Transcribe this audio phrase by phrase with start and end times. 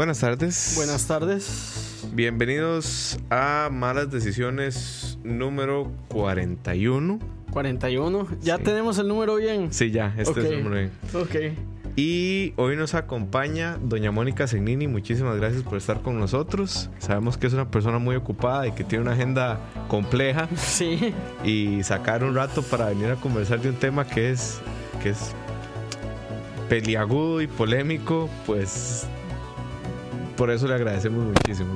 [0.00, 0.72] Buenas tardes.
[0.76, 2.06] Buenas tardes.
[2.14, 7.18] Bienvenidos a Malas Decisiones número 41.
[7.50, 8.26] 41.
[8.40, 8.62] ¿Ya Sí.
[8.62, 9.70] tenemos el número bien?
[9.74, 10.38] Sí, ya, este Ok.
[10.38, 10.76] es el número.
[10.80, 10.90] bien.
[11.12, 11.92] Ok.
[11.96, 14.86] Y hoy nos acompaña doña Mónica Segnini.
[14.88, 16.88] Muchísimas gracias por estar con nosotros.
[16.98, 20.48] Sabemos que es una persona muy ocupada y que tiene una agenda compleja.
[20.56, 21.12] Sí.
[21.44, 24.60] Y sacar un rato para venir a conversar de un tema que es,
[25.02, 25.32] que es
[26.70, 29.06] peliagudo y polémico, pues
[30.40, 31.74] por eso le agradecemos muchísimo.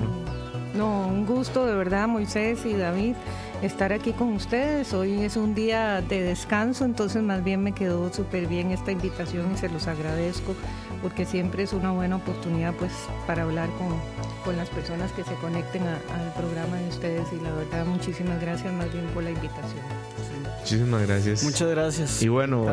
[0.74, 1.06] ¿no?
[1.06, 3.14] Un gusto de verdad, Moisés y David,
[3.60, 4.94] estar aquí con ustedes.
[4.94, 9.52] Hoy es un día de descanso, entonces más bien me quedó súper bien esta invitación
[9.52, 10.54] y se los agradezco
[11.02, 12.92] porque siempre es una buena oportunidad pues
[13.26, 13.88] para hablar con,
[14.46, 18.72] con las personas que se conecten al programa de ustedes y la verdad muchísimas gracias
[18.72, 19.84] más bien por la invitación.
[20.64, 21.42] Muchísimas gracias.
[21.44, 22.22] Muchas gracias.
[22.22, 22.64] Y bueno,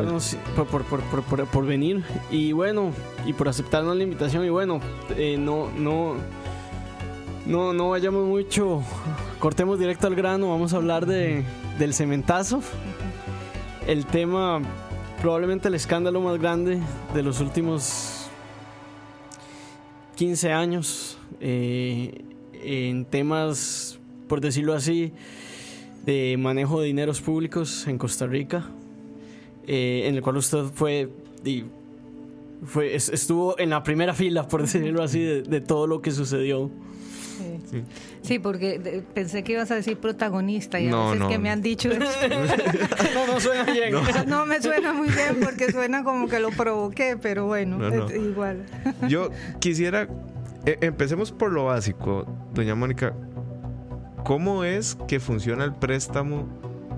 [0.56, 2.02] por, por, por, por- por venir.
[2.30, 2.90] Y bueno
[3.26, 4.44] y por aceptarnos la invitación.
[4.46, 4.80] Y bueno
[5.16, 6.14] eh, no no
[7.44, 8.82] no no vayamos mucho.
[9.38, 10.48] Cortemos directo al grano.
[10.50, 11.44] Vamos a hablar de
[11.78, 12.62] del cementazo.
[13.86, 14.62] El tema
[15.20, 16.80] probablemente el escándalo más grande
[17.14, 18.26] de los últimos
[20.16, 23.98] 15 años eh, en temas
[24.28, 25.12] por decirlo así
[26.04, 28.64] de manejo de dineros públicos en Costa Rica
[29.66, 31.08] eh, en el cual usted fue
[31.44, 31.64] y
[32.64, 36.10] fue es- estuvo en la primera fila por decirlo así de, de todo lo que
[36.10, 36.70] sucedió
[37.70, 37.82] Sí,
[38.22, 41.28] Sí, porque pensé que ibas a decir protagonista y a No, veces no.
[41.28, 42.00] que me han dicho eso.
[43.14, 43.94] no no suena bien
[44.26, 48.08] No me suena muy bien porque suena como que lo provoqué, pero bueno, No, no.
[48.08, 48.64] es igual.
[49.08, 50.06] yo quisiera,
[50.66, 53.14] eh, empecemos por lo básico, doña Mónica.
[54.24, 56.46] ¿Cómo es que funciona el préstamo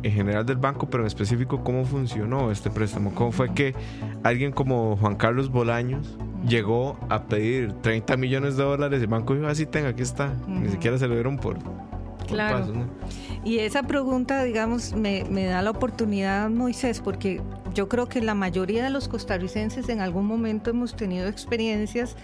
[0.02, 3.14] en general del banco, pero en específico cómo funcionó este préstamo?
[3.14, 3.74] ¿Cómo fue que
[4.22, 6.16] alguien como Juan Carlos Bolaños
[6.46, 10.34] llegó a pedir 30 millones de dólares y el banco dijo, así tenga, aquí está?
[10.46, 10.72] Ni Ujú.
[10.72, 12.58] siquiera se lo dieron por, por Claro.
[12.58, 12.84] pasos, ¿no?
[13.44, 17.40] Y esa pregunta, digamos, me, me da la oportunidad, Moisés, porque
[17.74, 22.16] yo creo que la mayoría de los costarricenses en algún momento hemos tenido experiencias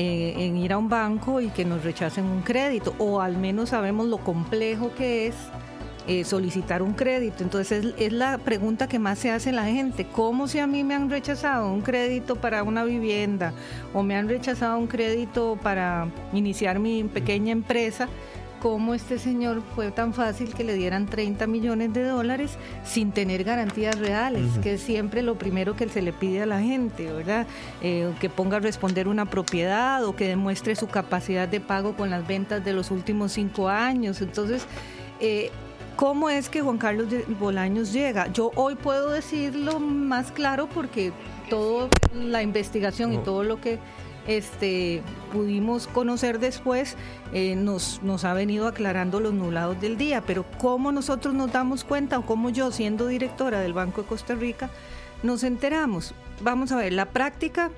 [0.00, 3.70] eh, en ir a un banco y que nos rechacen un crédito, o al menos
[3.70, 5.34] sabemos lo complejo que es
[6.06, 7.42] eh, solicitar un crédito.
[7.42, 10.06] Entonces es, es la pregunta que más se hace la gente.
[10.06, 13.52] ¿Cómo si a mí me han rechazado un crédito para una vivienda
[13.92, 18.08] o me han rechazado un crédito para iniciar mi pequeña empresa?
[18.60, 23.44] ¿Cómo este señor fue tan fácil que le dieran 30 millones de dólares sin tener
[23.44, 24.58] garantías reales?
[24.62, 27.46] Que es siempre lo primero que se le pide a la gente, ¿verdad?
[27.82, 32.10] Eh, que ponga a responder una propiedad o que demuestre su capacidad de pago con
[32.10, 34.20] las ventas de los últimos cinco años.
[34.20, 34.66] Entonces,
[35.20, 35.50] eh,
[35.98, 37.08] ¿Cómo es que Juan Carlos
[37.40, 38.28] Bolaños llega?
[38.28, 41.12] Yo hoy puedo decirlo más claro porque
[41.50, 43.80] toda la investigación y todo lo que
[44.28, 45.02] este,
[45.32, 46.96] pudimos conocer después
[47.32, 50.22] eh, nos, nos ha venido aclarando los nublados del día.
[50.24, 54.34] Pero ¿cómo nosotros nos damos cuenta o cómo yo, siendo directora del Banco de Costa
[54.34, 54.70] Rica,
[55.22, 56.14] nos enteramos?
[56.42, 57.70] Vamos a ver, la práctica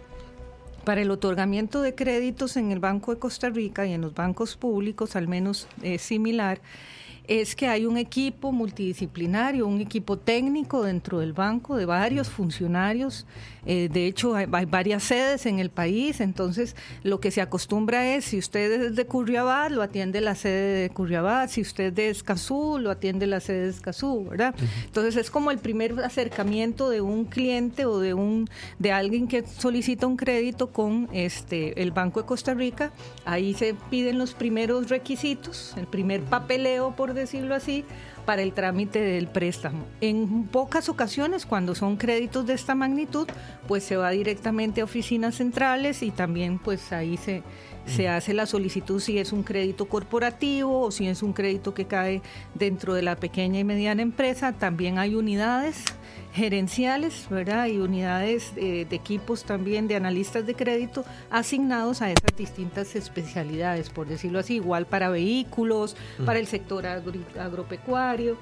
[0.84, 4.56] para el otorgamiento de créditos en el Banco de Costa Rica y en los bancos
[4.56, 6.60] públicos, al menos es similar,
[7.30, 13.24] es que hay un equipo multidisciplinario, un equipo técnico dentro del banco de varios funcionarios.
[13.64, 16.74] Eh, de hecho, hay, hay varias sedes en el país, entonces
[17.04, 20.90] lo que se acostumbra es, si usted es de Curriabat, lo atiende la sede de
[20.90, 24.52] Curriabat, si usted es de Escazú, lo atiende la sede de Escazú, ¿verdad?
[24.86, 28.48] Entonces es como el primer acercamiento de un cliente o de un
[28.80, 32.90] de alguien que solicita un crédito con este el Banco de Costa Rica.
[33.24, 37.19] Ahí se piden los primeros requisitos, el primer papeleo, por decirlo
[37.54, 37.84] así,
[38.24, 39.86] para el trámite del préstamo.
[40.00, 43.26] En pocas ocasiones, cuando son créditos de esta magnitud,
[43.66, 47.42] pues se va directamente a oficinas centrales y también pues ahí se,
[47.86, 51.86] se hace la solicitud si es un crédito corporativo o si es un crédito que
[51.86, 52.22] cae
[52.54, 54.52] dentro de la pequeña y mediana empresa.
[54.52, 55.84] También hay unidades
[56.32, 57.66] gerenciales, ¿verdad?
[57.66, 63.90] Y unidades eh, de equipos también de analistas de crédito asignados a esas distintas especialidades,
[63.90, 68.36] por decirlo así, igual para vehículos, para el sector agri- agropecuario.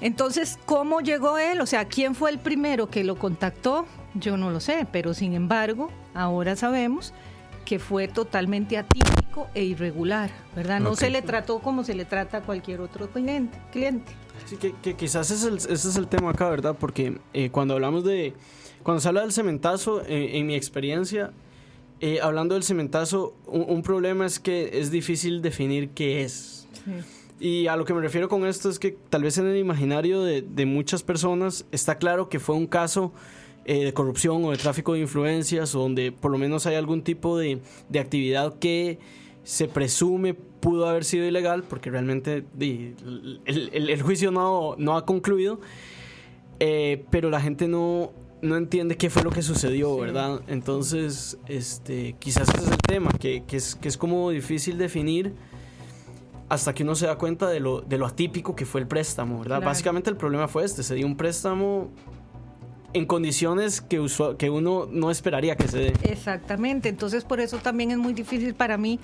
[0.00, 1.60] Entonces, ¿cómo llegó él?
[1.60, 3.84] O sea, ¿quién fue el primero que lo contactó?
[4.14, 7.12] Yo no lo sé, pero sin embargo, ahora sabemos
[7.66, 10.80] que fue totalmente atípico e irregular, ¿verdad?
[10.80, 13.58] No se le trató como se le trata a cualquier otro cliente.
[13.70, 14.10] cliente.
[14.46, 16.76] Sí, que, que quizás ese es, el, ese es el tema acá, ¿verdad?
[16.78, 18.34] Porque eh, cuando hablamos de.
[18.82, 21.32] Cuando se habla del cementazo, eh, en mi experiencia,
[22.00, 26.66] eh, hablando del cementazo, un, un problema es que es difícil definir qué es.
[27.38, 30.22] Y a lo que me refiero con esto es que tal vez en el imaginario
[30.22, 33.12] de, de muchas personas está claro que fue un caso
[33.66, 37.02] eh, de corrupción o de tráfico de influencias, o donde por lo menos hay algún
[37.02, 38.98] tipo de, de actividad que
[39.44, 45.04] se presume pudo haber sido ilegal, porque realmente el, el, el, juicio no, no ha
[45.04, 45.60] concluido,
[46.58, 48.12] eh, pero la gente no,
[48.42, 50.40] no entiende qué fue lo que sucedió, ¿verdad?
[50.46, 55.34] Entonces, este, quizás ese es el tema, que, que, es, que es como difícil definir
[56.48, 59.38] hasta que uno se da cuenta de lo, de lo atípico que fue el préstamo,
[59.38, 59.62] ¿verdad?
[59.62, 61.90] Básicamente el problema fue este, se dio un préstamo
[62.92, 64.04] en condiciones que,
[64.36, 65.92] que uno no esperaría que se dé.
[66.02, 68.98] Exactamente, entonces por eso también es muy difícil para mí,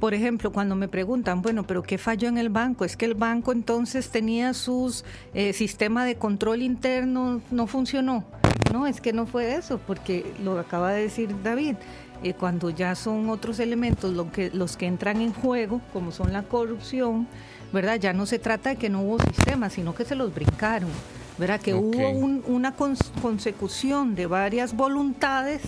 [0.00, 2.84] por ejemplo, cuando me preguntan, bueno, pero ¿qué falló en el banco?
[2.84, 5.04] Es que el banco entonces tenía sus
[5.34, 8.24] eh, sistema de control interno, no funcionó.
[8.72, 11.76] No, es que no fue eso, porque lo acaba de decir David.
[12.22, 16.32] Eh, cuando ya son otros elementos lo que, los que entran en juego, como son
[16.32, 17.26] la corrupción,
[17.72, 17.96] ¿verdad?
[17.96, 20.90] Ya no se trata de que no hubo sistema, sino que se los brincaron.
[21.36, 21.60] ¿verdad?
[21.60, 22.08] Que hubo
[22.46, 25.62] una consecución de varias voluntades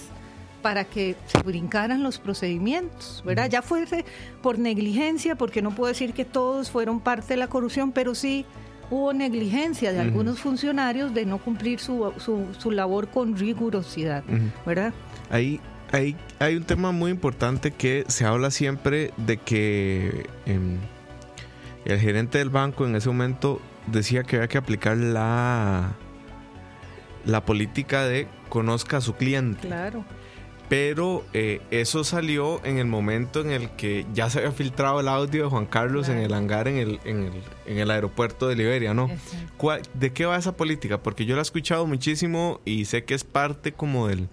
[0.66, 3.48] para que se brincaran los procedimientos, ¿verdad?
[3.48, 4.04] Ya fuese
[4.42, 8.44] por negligencia, porque no puedo decir que todos fueron parte de la corrupción, pero sí
[8.90, 12.12] hubo negligencia de algunos funcionarios de no cumplir su,
[12.58, 14.24] su, labor con rigurosidad,
[14.66, 14.92] ¿verdad?
[15.30, 15.60] Ahí,
[15.92, 20.78] ahí hay un tema muy importante que se habla siempre de que em,
[21.84, 25.92] el gerente del banco en ese momento decía que había que aplicar la,
[27.24, 29.68] la política de conozca a su cliente.
[29.68, 30.04] Claro.
[30.68, 35.06] Pero eh, eso salió en el momento en el que ya se había filtrado el
[35.06, 37.32] audio de Juan Carlos en el hangar en el, en el,
[37.66, 39.08] en el aeropuerto de Liberia, ¿no?
[39.94, 41.02] ¿De qué va esa política?
[41.02, 44.28] Porque yo la he escuchado muchísimo y sé que es parte como del,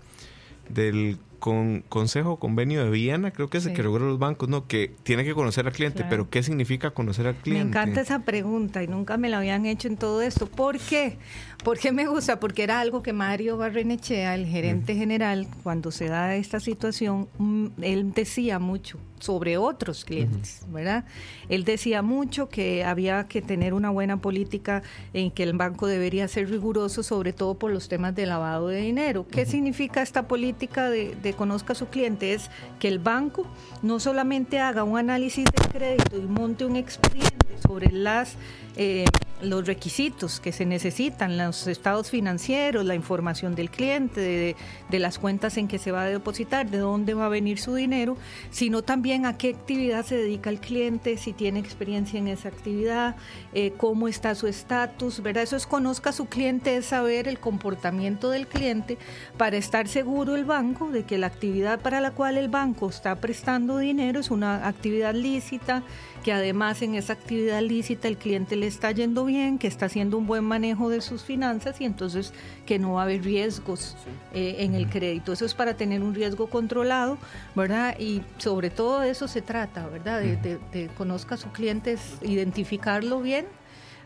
[0.69, 4.65] del con Consejo Convenio de Viena, creo que es el que regula los bancos, ¿no?
[4.65, 7.65] Que tiene que conocer al cliente, pero ¿qué significa conocer al cliente?
[7.65, 10.47] Me encanta esa pregunta y nunca me la habían hecho en todo esto.
[10.47, 11.17] ¿Por qué?
[11.61, 12.39] ¿Por qué me gusta?
[12.39, 17.67] Porque era algo que Mario Barrenechea, el gerente general, cuando se da esta situación, mm,
[17.81, 21.05] él decía mucho sobre otros clientes, ¿verdad?
[21.47, 24.83] Él decía mucho que había que tener una buena política
[25.13, 28.81] en que el banco debería ser riguroso, sobre todo por los temas de lavado de
[28.81, 29.25] dinero.
[29.25, 32.33] ¿Qué significa esta política de, de, conozca a su cliente?
[32.33, 33.47] Es que el banco
[33.81, 38.35] no solamente haga un análisis de crédito y monte un expediente sobre las
[38.75, 39.05] eh,
[39.43, 44.55] los requisitos que se necesitan, los estados financieros, la información del cliente,
[44.89, 47.75] de, las cuentas en que se va a depositar, de dónde va a venir su
[47.75, 48.15] dinero,
[48.51, 53.15] sino también a qué actividad se dedica el cliente, si tiene experiencia en esa actividad,
[53.53, 55.43] eh, cómo está su estatus, ¿verdad?
[55.43, 58.97] Eso es conozca a su cliente, es saber el comportamiento del cliente
[59.37, 63.15] para estar seguro el banco de que la actividad para la cual el banco está
[63.15, 65.83] prestando dinero es una actividad lícita,
[66.23, 70.17] que además en esa actividad lícita el cliente le está yendo bien, que está haciendo
[70.17, 72.33] un buen manejo de sus finanzas y entonces
[72.65, 73.95] que no va a haber riesgos
[74.33, 75.33] eh, en el crédito.
[75.33, 77.17] Eso es para tener un riesgo controlado,
[77.55, 77.99] ¿verdad?
[77.99, 80.21] Y sobre todo eso se trata, ¿verdad?
[80.21, 83.45] De, de, conozca a su cliente, identificarlo bien.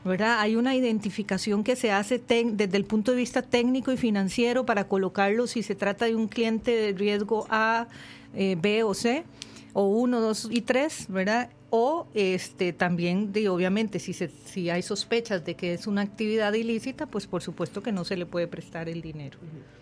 [0.06, 0.40] ¿verdad?
[0.40, 4.88] Hay una identificación que se hace desde el punto de vista técnico y financiero para
[4.88, 7.88] colocarlo si se trata de un cliente de riesgo A,
[8.34, 9.25] eh, B o C,
[9.74, 11.50] o 1, 2 y 3, ¿verdad?
[11.69, 16.54] O este también de, obviamente si se, si hay sospechas de que es una actividad
[16.54, 19.38] ilícita pues por supuesto que no se le puede prestar el dinero.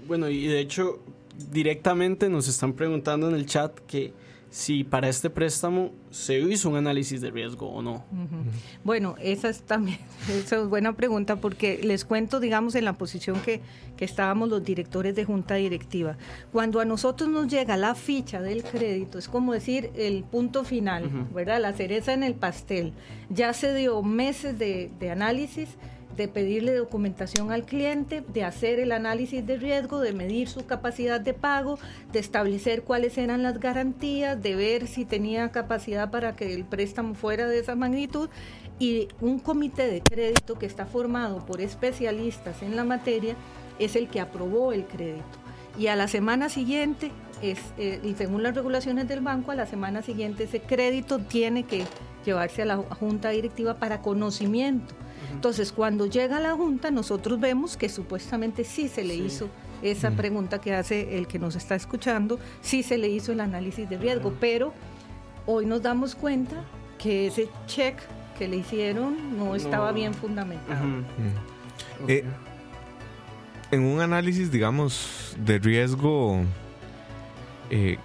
[0.08, 1.00] Bueno y de hecho
[1.52, 4.14] directamente nos están preguntando en el chat que
[4.50, 8.06] si para este préstamo se hizo un análisis de riesgo o no.
[8.84, 10.00] Bueno, esa es también
[10.30, 13.62] esa es buena pregunta porque les cuento, digamos, en la posición que,
[13.98, 16.18] que estábamos los directores de junta directiva.
[16.52, 21.10] Cuando a nosotros nos llega la ficha del crédito, es como decir el punto final,
[21.34, 21.62] ¿verdad?
[21.62, 22.94] La cereza en el pastel.
[23.30, 25.70] Ya se dio meses de, de análisis
[26.16, 31.20] de pedirle documentación al cliente, de hacer el análisis de riesgo, de medir su capacidad
[31.20, 31.78] de pago,
[32.12, 37.16] de establecer cuáles eran las garantías, de ver si tenía capacidad para que el préstamo
[37.16, 38.30] fuera de esa magnitud
[38.80, 43.36] y un comité de crédito que está formado por especialistas en la materia
[43.80, 45.24] es el que aprobó el crédito.
[45.78, 49.66] Y a la semana siguiente, es, eh, y según las regulaciones del banco, a la
[49.66, 51.84] semana siguiente ese crédito tiene que
[52.26, 54.96] llevarse a la junta directiva para conocimiento
[55.36, 59.50] entonces, cuando llega a la Junta, nosotros vemos que supuestamente sí se le hizo
[59.82, 63.88] esa pregunta que hace el que nos está escuchando, sí se le hizo el análisis
[63.90, 64.74] de riesgo, pero
[65.46, 66.64] hoy nos damos cuenta
[66.98, 67.98] que ese check
[68.40, 70.86] que le hicieron no estaba bien fundamentado.
[72.08, 72.24] Eh,
[73.72, 76.44] en un análisis, digamos, de riesgo,
[77.70, 77.98] eh,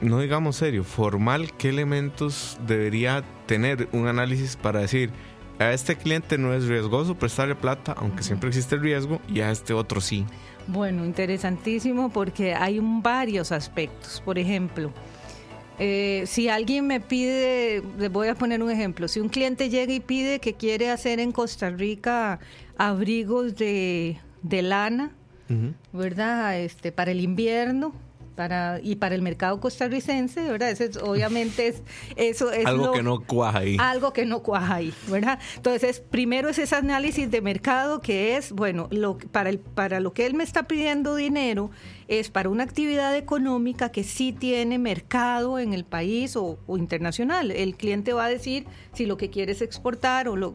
[0.00, 5.10] no digamos serio, formal, ¿qué elementos debería tener un análisis para decir
[5.58, 9.50] a este cliente no es riesgoso prestarle plata, aunque siempre existe el riesgo, y a
[9.50, 10.24] este otro sí.
[10.66, 14.22] Bueno, interesantísimo porque hay varios aspectos.
[14.24, 14.92] Por ejemplo,
[15.78, 19.92] eh, si alguien me pide, les voy a poner un ejemplo, si un cliente llega
[19.92, 22.40] y pide que quiere hacer en Costa Rica
[22.76, 25.12] abrigos de, lana,
[25.92, 26.60] ¿verdad?
[26.60, 27.94] Este, para el invierno,
[28.38, 30.70] para y para el mercado costarricense, ¿verdad?
[30.70, 31.82] Eso obviamente es
[32.14, 33.76] eso es algo que no cuaja ahí.
[33.80, 35.40] Algo que no cuaja ahí, ¿verdad?
[35.56, 40.12] Entonces, primero es ese análisis de mercado que es, bueno, lo para el para lo
[40.12, 41.72] que él me está pidiendo dinero
[42.08, 47.50] es para una actividad económica que sí tiene mercado en el país o, internacional.
[47.50, 50.54] El cliente va a decir si lo que quiere es exportar o lo,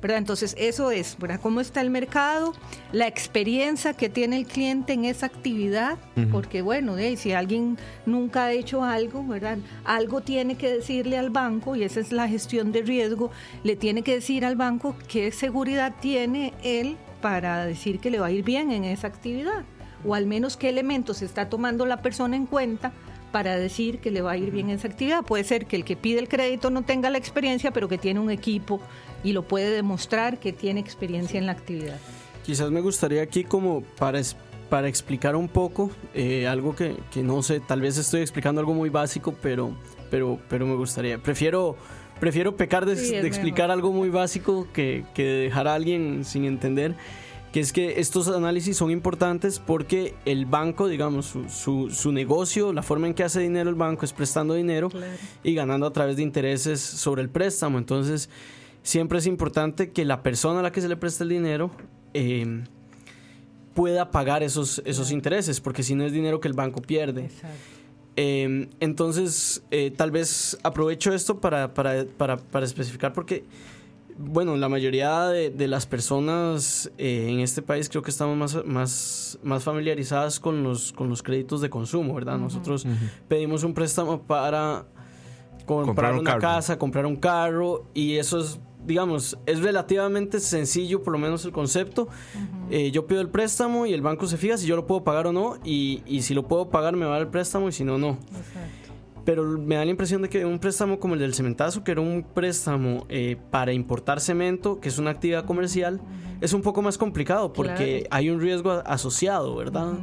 [0.00, 0.18] ¿verdad?
[0.18, 1.40] Entonces, eso es, ¿verdad?
[1.40, 2.54] ¿Cómo está el mercado?
[2.92, 5.98] La experiencia que tiene el cliente en esa actividad,
[6.30, 7.76] porque bueno, de, si alguien
[8.06, 9.58] nunca ha hecho algo, ¿verdad?
[9.84, 13.32] Algo tiene que decirle al banco y esa es la gestión de riesgo,
[13.64, 18.26] le tiene que decir al banco qué seguridad tiene él para decir que le va
[18.26, 19.64] a ir bien en esa actividad
[20.06, 22.92] o al menos qué elementos está tomando la persona en cuenta
[23.32, 25.24] para decir que le va a ir bien en esa actividad.
[25.24, 28.20] Puede ser que el que pide el crédito no tenga la experiencia, pero que tiene
[28.20, 28.80] un equipo
[29.24, 31.98] y lo puede demostrar que tiene experiencia en la actividad.
[32.44, 34.22] Quizás me gustaría aquí como para,
[34.70, 38.88] para explicar un poco eh, algo que, no sé, tal vez estoy explicando algo muy
[38.88, 39.76] básico, pero,
[40.10, 41.18] pero, pero me gustaría.
[41.18, 41.76] Prefiero,
[42.20, 46.94] prefiero pecar de, explicar algo muy básico que, que dejar a alguien sin entender
[47.56, 52.82] que es que estos análisis son importantes porque el banco, digamos, su, su, negocio, la
[52.82, 54.90] forma en que hace dinero el banco es prestando dinero
[55.42, 57.78] y ganando a través de intereses sobre el préstamo.
[57.78, 58.28] Entonces,
[58.82, 61.70] siempre es importante que la persona a la que se le presta el dinero
[62.12, 62.64] em,
[63.72, 67.30] pueda pagar esos, esos intereses, porque si no es dinero que el banco pierde.
[68.16, 73.44] Em, entonces, eh, tal vez aprovecho esto para, para, para, para especificar porque
[74.18, 79.38] bueno, la mayoría de, las personas eh, en este país creo que estamos más, más,
[79.42, 82.38] más familiarizadas con los, con los créditos de consumo, ¿verdad?
[82.38, 82.86] Nosotros
[83.28, 84.86] pedimos un préstamo para
[85.66, 91.18] comprar, una casa, comprar un carro y eso es, digamos, es relativamente sencillo, por lo
[91.18, 92.08] menos el concepto.
[92.70, 95.26] Eh, yo pido el préstamo y el banco se fija si yo lo puedo pagar
[95.26, 97.98] o no y, y si lo puedo pagar me va el préstamo y si no,
[97.98, 98.16] no
[99.26, 102.00] pero me da la impresión de que un préstamo como el del cementazo, que era
[102.00, 106.00] un préstamo eh, para importar cemento, que es una actividad comercial,
[106.40, 109.94] es un poco más complicado porque hay un riesgo asociado, ¿verdad?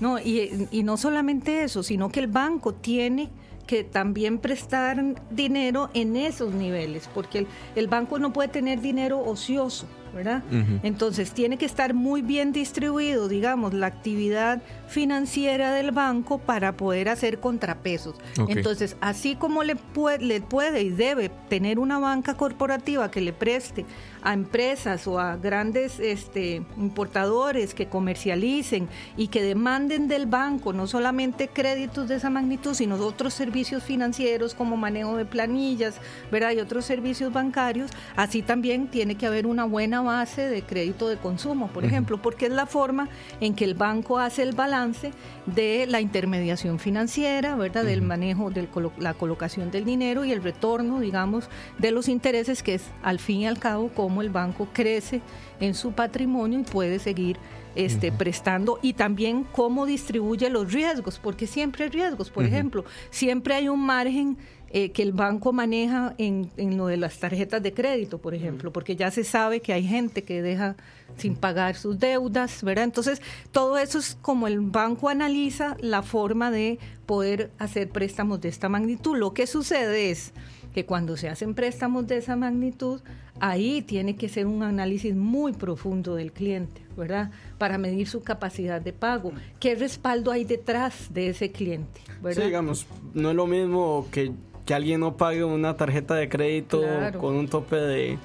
[0.00, 3.30] No, y, y, no solamente eso, sino que el banco tiene
[3.68, 5.00] que también prestar
[5.30, 9.86] dinero en esos niveles, porque el, el banco no puede tener dinero ocioso.
[10.14, 10.42] ¿Verdad?
[10.82, 17.08] Entonces tiene que estar muy bien distribuido, digamos, la actividad financiera del banco para poder
[17.08, 18.14] hacer contrapesos.
[18.48, 23.32] Entonces, así como le puede, le puede y debe tener una banca corporativa que le
[23.32, 23.84] preste
[24.24, 30.86] a empresas o a grandes este, importadores que comercialicen y que demanden del banco no
[30.86, 35.96] solamente créditos de esa magnitud, sino otros servicios financieros como manejo de planillas,
[36.32, 36.52] ¿verdad?
[36.52, 41.18] Y otros servicios bancarios, así también tiene que haber una buena base de crédito de
[41.18, 43.08] consumo, por ejemplo, porque es la forma
[43.40, 45.12] en que el banco hace el balance
[45.46, 47.84] de la intermediación financiera, ¿verdad?
[47.84, 52.74] Del manejo de la colocación del dinero y el retorno, digamos, de los intereses que
[52.74, 55.20] es al fin y al cabo como el banco crece
[55.60, 57.38] en su patrimonio y puede seguir
[57.74, 62.30] este, prestando y también cómo distribuye los riesgos, porque siempre hay riesgos.
[62.30, 64.38] Por ejemplo, siempre hay un margen
[64.70, 68.72] eh, que el banco maneja en, en, lo de las tarjetas de crédito, por ejemplo,
[68.72, 70.76] porque ya se sabe que hay gente que deja
[71.16, 72.84] sin pagar sus deudas, ¿verdad?
[72.84, 78.48] Entonces, todo eso es como el banco analiza la forma de poder hacer préstamos de
[78.48, 79.16] esta magnitud.
[79.16, 80.32] Lo que sucede es
[80.74, 83.00] que cuando se hacen préstamos de esa magnitud,
[83.40, 87.30] ahí tiene que ser un análisis muy profundo del cliente, ¿verdad?
[87.58, 89.32] Para medir su capacidad de pago.
[89.60, 92.00] ¿Qué respaldo hay detrás de ese cliente?
[92.22, 92.42] ¿verdad?
[92.42, 94.32] Sí, digamos, no es lo mismo que,
[94.64, 96.82] que alguien no pague una tarjeta de crédito
[97.20, 98.18] con un tope de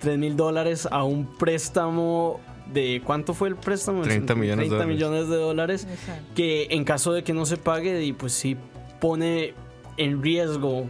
[0.00, 2.40] 3 mil dólares a un préstamo
[2.72, 5.86] de cuánto fue el préstamo 30 millones, 30 millones de dólares
[6.34, 8.56] que en caso de que no se pague y pues sí
[9.00, 9.54] pone
[9.96, 10.86] en riesgo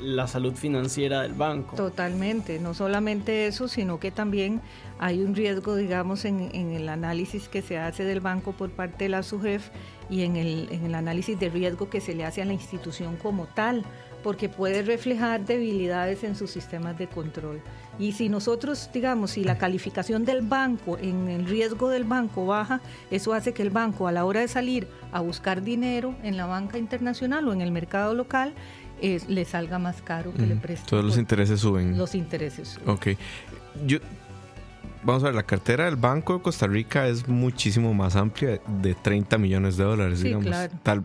[0.00, 1.76] la salud financiera del banco.
[1.76, 4.60] Totalmente, no solamente eso, sino que también
[4.98, 9.10] hay un riesgo, digamos, en, el análisis que se hace del banco por parte de
[9.10, 9.70] la SUGEF
[10.08, 13.16] y en el, en el análisis de riesgo que se le hace a la institución
[13.16, 13.84] como tal,
[14.24, 17.60] porque puede reflejar debilidades en sus sistemas de control.
[17.98, 22.80] Y si nosotros, digamos, si la calificación del banco en el riesgo del banco baja,
[23.10, 26.46] eso hace que el banco a la hora de salir a buscar dinero en la
[26.46, 28.54] banca internacional o en el mercado local,
[29.02, 30.88] eh, le salga más caro que le presten.
[30.88, 31.98] Todos los intereses suben.
[31.98, 32.88] Los intereses suben.
[32.88, 33.06] Ok.
[33.86, 33.98] Yo,
[35.02, 38.94] vamos a ver, la cartera del Banco de Costa Rica es muchísimo más amplia de
[38.94, 40.46] 30 millones de dólares, Sí, digamos.
[40.46, 40.72] claro.
[40.82, 41.04] Tal,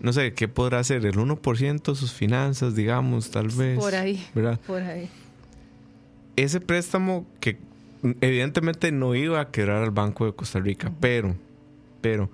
[0.00, 1.04] no sé, ¿qué podrá hacer?
[1.06, 3.78] El 1% de sus finanzas, digamos, tal vez.
[3.78, 4.58] Por ahí, ¿Verdad?
[4.66, 5.08] por ahí.
[6.36, 7.58] Ese préstamo que
[8.20, 11.36] evidentemente no iba a quebrar al Banco de Costa Rica, pero,
[12.00, 12.30] pero,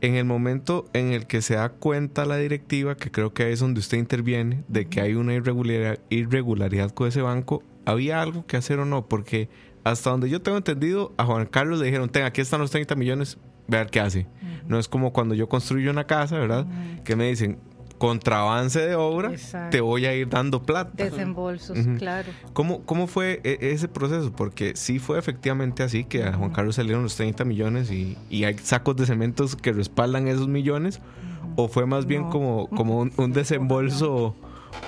[0.00, 3.52] en el momento en el que se da cuenta la directiva, que creo que ahí
[3.52, 8.46] es donde usted interviene, de que hay una irregularidad, irregularidad con ese banco, ¿había algo
[8.46, 9.06] que hacer o no?
[9.06, 9.48] Porque
[9.84, 12.94] hasta donde yo tengo entendido, a Juan Carlos le dijeron, ten, aquí están los 30
[12.96, 14.26] millones, ver qué hace.
[14.68, 16.66] No es como cuando yo construyo una casa, ¿verdad?
[17.04, 17.58] Que me dicen,
[17.98, 19.70] contra avance de obra, Exacto.
[19.70, 21.04] te voy a ir dando plata.
[21.04, 22.30] Desembolsos, claro.
[22.52, 24.32] ¿Cómo, ¿Cómo fue e- ese proceso?
[24.32, 28.44] Porque sí fue efectivamente así, que a Juan Carlos salieron los 30 millones y, y
[28.44, 31.00] hay sacos de cementos que respaldan esos millones,
[31.56, 32.30] o fue más bien No.
[32.30, 34.34] como, como un, un desembolso,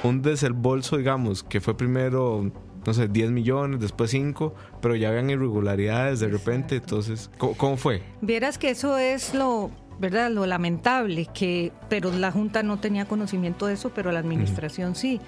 [0.02, 2.50] un desembolso, digamos, que fue primero,
[2.88, 7.76] no sé, 10 millones, después 5, pero ya habían irregularidades de repente, entonces, ¿cómo, cómo
[7.76, 8.00] fue?
[8.22, 10.30] Vieras que eso es lo, ¿verdad?
[10.30, 15.20] Lo lamentable, que, pero la Junta no tenía conocimiento de eso, pero la administración sí.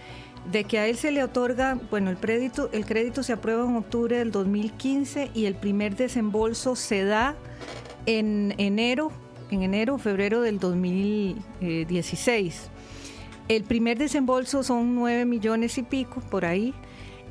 [0.50, 3.76] De que a él se le otorga, bueno, el crédito, el crédito se aprueba en
[3.76, 7.36] octubre del 2015 y el primer desembolso se da
[8.06, 9.12] en enero,
[9.50, 12.70] en enero, febrero del 2016.
[13.48, 16.72] El primer desembolso son 9 millones y pico por ahí.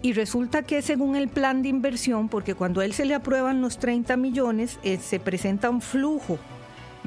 [0.01, 3.61] Y resulta que según el plan de inversión, porque cuando a él se le aprueban
[3.61, 6.37] los 30 millones, eh, se presenta un flujo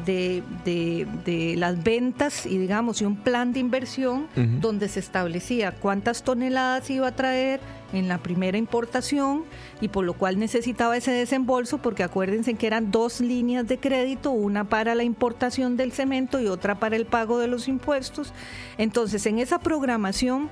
[0.07, 4.27] de, de- de las ventas y digamos y un plan de inversión
[4.61, 7.61] donde se establecía cuántas toneladas iba a traer
[7.93, 9.45] en la primera importación
[9.83, 14.31] y por lo cual necesitaba ese desembolso porque acuérdense que eran dos líneas de crédito,
[14.31, 18.33] una para la importación del cemento y otra para el pago de los impuestos.
[18.79, 20.49] Entonces en esa programación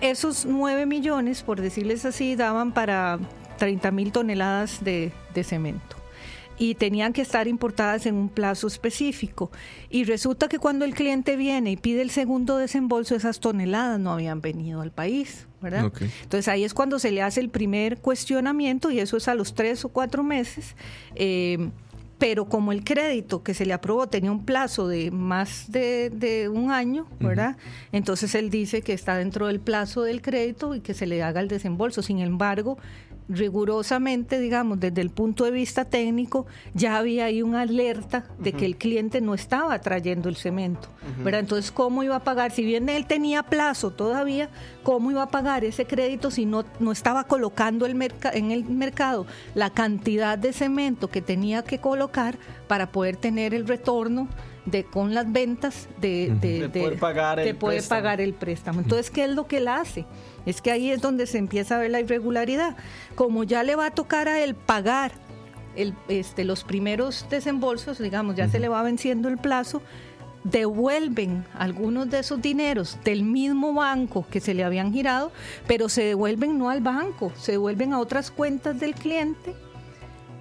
[0.00, 3.18] esos 9 millones, por decirles así, daban para
[3.58, 6.00] 30 mil toneladas de, de cemento
[6.60, 9.50] y tenían que estar importadas en un plazo específico.
[9.88, 14.12] Y resulta que cuando el cliente viene y pide el segundo desembolso, esas toneladas no
[14.12, 15.90] habían venido al país, ¿verdad?
[16.22, 19.54] Entonces ahí es cuando se le hace el primer cuestionamiento y eso es a los
[19.54, 20.76] tres o cuatro meses.
[21.14, 21.70] eh,
[22.20, 26.50] pero como el crédito que se le aprobó tenía un plazo de más de, de
[26.50, 27.56] un año, ¿verdad?
[27.92, 31.40] Entonces él dice que está dentro del plazo del crédito y que se le haga
[31.40, 32.02] el desembolso.
[32.02, 32.76] Sin embargo,
[33.30, 38.66] rigurosamente, digamos, desde el punto de vista técnico, ya había ahí una alerta de que
[38.66, 40.88] el cliente no estaba trayendo el cemento,
[41.22, 41.40] ¿verdad?
[41.40, 42.50] Entonces, ¿cómo iba a pagar?
[42.52, 44.50] Si bien él tenía plazo todavía,
[44.82, 48.00] ¿cómo iba a pagar ese crédito si no, no estaba colocando el
[48.32, 53.66] en el mercado la cantidad de cemento que tenía que colocar para poder tener el
[53.66, 54.28] retorno?
[54.66, 58.80] De, con las ventas de, de- De poder pagar el de poder pagar el préstamo.
[58.80, 60.04] Entonces, ¿qué es lo que él hace?
[60.46, 62.76] Es que ahí es donde se empieza a ver la irregularidad.
[63.14, 65.12] Como ya le va a tocar a él pagar
[65.76, 69.82] el, este, los primeros desembolsos, digamos, ya se le va venciendo el plazo,
[70.44, 75.32] devuelven algunos de esos dineros del mismo banco que se le habían girado,
[75.66, 79.54] pero se devuelven no al banco, se devuelven a otras cuentas del cliente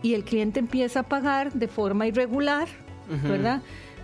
[0.02, 2.68] y el cliente empieza a pagar de forma irregular,
[3.24, 3.62] ¿verdad?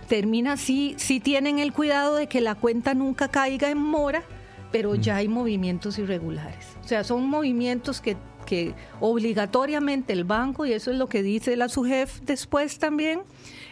[0.08, 4.22] Termina, sí, sí tienen el cuidado de que la cuenta nunca caiga en mora,
[4.72, 6.66] pero ya hay movimientos irregulares.
[6.84, 11.56] O sea, son movimientos que, que obligatoriamente el banco, y eso es lo que dice
[11.56, 13.20] la SUGEF después también,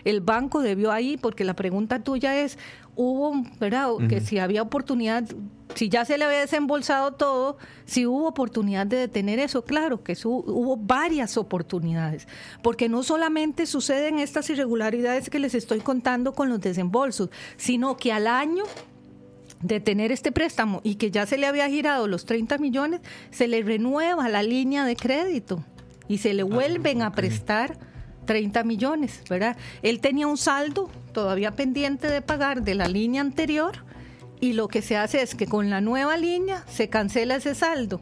[0.04, 2.58] el banco debió ahí, porque la pregunta tuya es,
[2.96, 3.88] hubo, ¿verdad?
[4.08, 5.24] Que si había oportunidad,
[5.74, 10.14] si ya se le había desembolsado todo, si hubo oportunidad de detener eso, claro que
[10.14, 12.28] su- hubo varias oportunidades,
[12.62, 18.12] porque no solamente suceden estas irregularidades que les estoy contando con los desembolsos, sino que
[18.12, 18.64] al año
[19.64, 23.00] de tener este préstamo y que ya se le había girado los 30 millones,
[23.30, 25.64] se le renueva la línea de crédito
[26.06, 27.78] y se le vuelven a prestar
[28.26, 29.56] 30 millones, ¿verdad?
[29.82, 33.84] Él tenía un saldo todavía pendiente de pagar de la línea anterior
[34.38, 38.00] y lo que se hace es que con la nueva línea se cancela ese saldo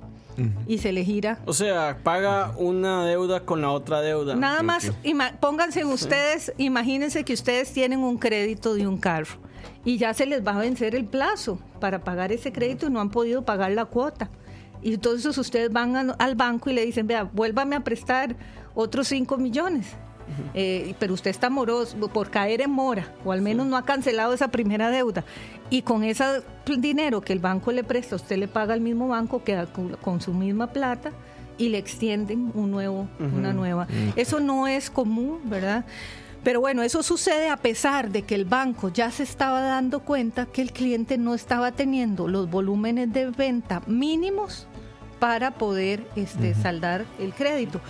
[0.66, 1.38] y se le gira.
[1.44, 4.34] O sea, paga una deuda con la otra deuda.
[4.34, 9.36] Nada más, ima- pónganse ustedes, imagínense que ustedes tienen un crédito de un carro
[9.84, 13.00] y ya se les va a vencer el plazo para pagar ese crédito y no
[13.00, 14.30] han podido pagar la cuota.
[14.82, 18.34] Y entonces ustedes van a- al banco y le dicen, vea, vuélvame a prestar
[18.74, 19.86] otros 5 millones.
[20.54, 24.32] Eh, pero usted está moroso por caer en mora, o al menos no ha cancelado
[24.32, 25.24] esa primera deuda.
[25.68, 26.42] Y con ese
[26.78, 30.20] dinero que el banco le presta, usted le paga al mismo banco, queda con, con
[30.22, 31.10] su misma plata
[31.58, 33.86] y le extienden un nuevo, una nueva.
[34.16, 35.84] Eso no es común, ¿verdad?
[36.44, 40.46] Pero bueno, eso sucede a pesar de que el banco ya se estaba dando cuenta
[40.46, 44.66] que el cliente no estaba teniendo los volúmenes de venta mínimos
[45.20, 47.80] para poder este, saldar el crédito.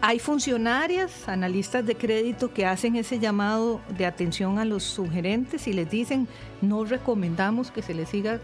[0.00, 5.74] Hay funcionarias, analistas de crédito que hacen ese llamado de atención a los sugerentes y
[5.74, 6.26] les dicen,
[6.62, 8.40] no recomendamos que se les siga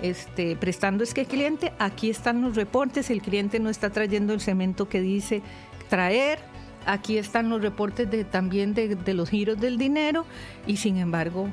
[0.00, 4.40] este, prestando es que cliente, aquí están los reportes, el cliente no está trayendo el
[4.40, 5.42] cemento que dice
[5.88, 6.38] traer,
[6.86, 10.24] aquí están los reportes de, también de, los giros del dinero
[10.66, 11.48] y sin embargo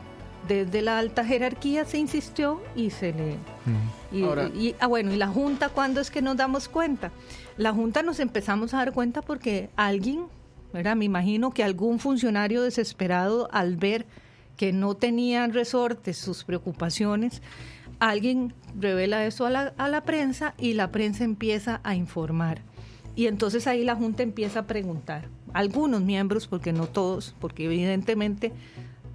[0.47, 3.37] desde la alta jerarquía se insistió y se le...
[4.11, 7.11] y, ah, bueno, ¿y la Junta cuándo es que nos damos cuenta?
[7.57, 10.25] La Junta nos empezamos a dar cuenta porque alguien,
[10.73, 10.95] ¿verdad?
[10.97, 14.05] me imagino que algún funcionario desesperado al ver
[14.57, 17.41] que no tenían resortes sus preocupaciones,
[17.99, 22.61] alguien revela eso a la, a la prensa y la prensa empieza a informar.
[23.15, 28.51] Y entonces ahí la Junta empieza a preguntar, algunos miembros, porque no todos, porque evidentemente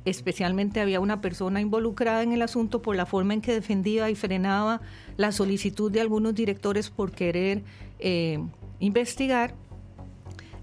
[0.05, 4.15] especialmente había una persona involucrada en el asunto por la forma en que defendía y
[4.15, 4.81] frenaba
[5.17, 7.63] la solicitud de algunos directores por querer
[7.99, 8.39] eh,
[8.79, 9.55] investigar.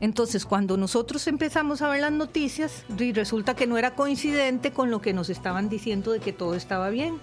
[0.01, 5.01] Entonces, cuando nosotros empezamos a ver las noticias, resulta que no era coincidente con lo
[5.01, 7.15] que nos estaban diciendo de que todo estaba bien.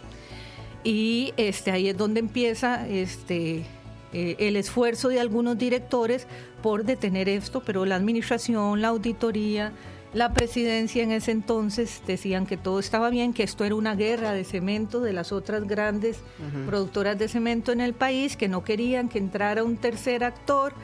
[0.85, 3.65] Y este, ahí es donde empieza este,
[4.13, 6.27] eh, el esfuerzo de algunos directores
[6.63, 9.73] por detener esto, pero la administración, la auditoría,
[10.15, 14.33] la presidencia en ese entonces decían que todo estaba bien, que esto era una guerra
[14.33, 16.19] de cemento de las otras grandes
[16.67, 20.75] productoras de cemento en el país, que no querían que entrara un tercer actor,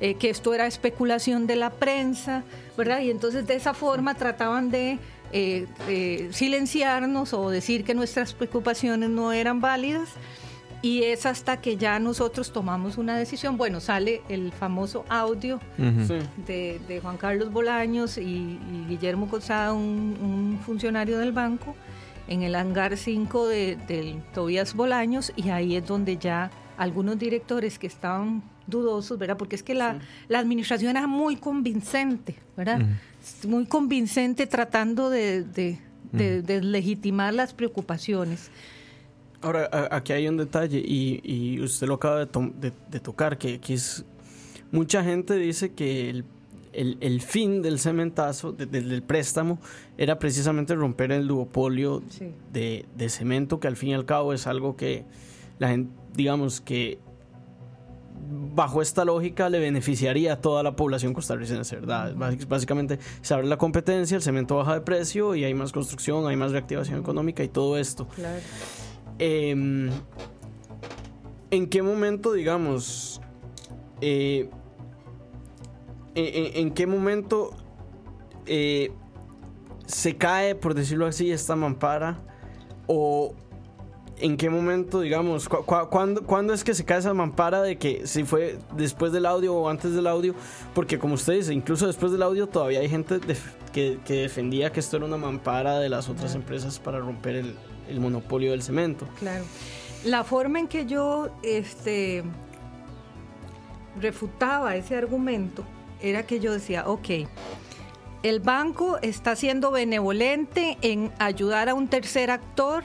[0.00, 2.44] eh, que esto era especulación de la prensa,
[2.78, 3.00] ¿verdad?
[3.00, 4.98] Y entonces de esa forma trataban de
[5.32, 10.08] eh, eh, silenciarnos o decir que nuestras preocupaciones no eran válidas.
[10.80, 13.56] Y es hasta que ya nosotros tomamos una decisión.
[13.56, 21.32] Bueno, sale el famoso audio de, Juan Carlos Bolaños y, Guillermo Cosada, un, funcionario del
[21.32, 21.74] banco,
[22.28, 27.78] en el hangar 5 de, del Tobías Bolaños, y ahí es donde ya algunos directores
[27.78, 29.36] que estaban dudosos, ¿verdad?
[29.36, 32.82] Porque es que la, la administración era muy convincente, ¿verdad?
[33.46, 38.50] Muy convincente tratando de, de, legitimar las preocupaciones.
[39.40, 43.74] Ahora, aquí hay un detalle y, y usted lo acaba de, de tocar, que, que,
[43.74, 44.04] es...
[44.72, 46.24] Mucha gente dice que el,
[46.72, 49.58] el, el fin del cementazo, del préstamo,
[49.96, 52.02] era precisamente romper el duopolio
[52.52, 55.04] de, de cemento, que al fin y al cabo es algo que
[55.58, 56.98] la gente, digamos que
[58.30, 62.14] bajo esta lógica le beneficiaría a toda la población costarricense, ¿verdad?
[62.48, 66.36] Básicamente se abre la competencia, el cemento baja de precio y hay más construcción, hay
[66.36, 68.06] más reactivación económica y todo esto.
[68.08, 68.40] Claro.
[69.18, 69.90] Em,
[71.50, 73.20] ¿En qué momento, digamos,
[74.00, 74.50] eh,
[76.14, 77.50] en, qué momento
[78.46, 78.92] eh,
[79.86, 82.18] se cae, por decirlo así, esta mampara?
[82.86, 83.34] O,
[84.20, 88.58] ¿En qué momento, digamos, cuándo, es que se cae esa mampara de que si fue
[88.76, 90.34] después del audio o antes del audio?
[90.74, 93.20] Porque como usted dice, incluso después del audio todavía hay gente
[93.72, 97.54] que, defendía que esto era una mampara de las otras empresas para romper el,
[98.00, 99.06] monopolio del cemento.
[99.18, 99.44] Claro.
[100.04, 102.22] La forma en que yo este,
[104.00, 105.64] refutaba ese argumento
[106.00, 107.08] era que yo decía, ok,
[108.22, 112.84] el banco está siendo benevolente en ayudar a un tercer actor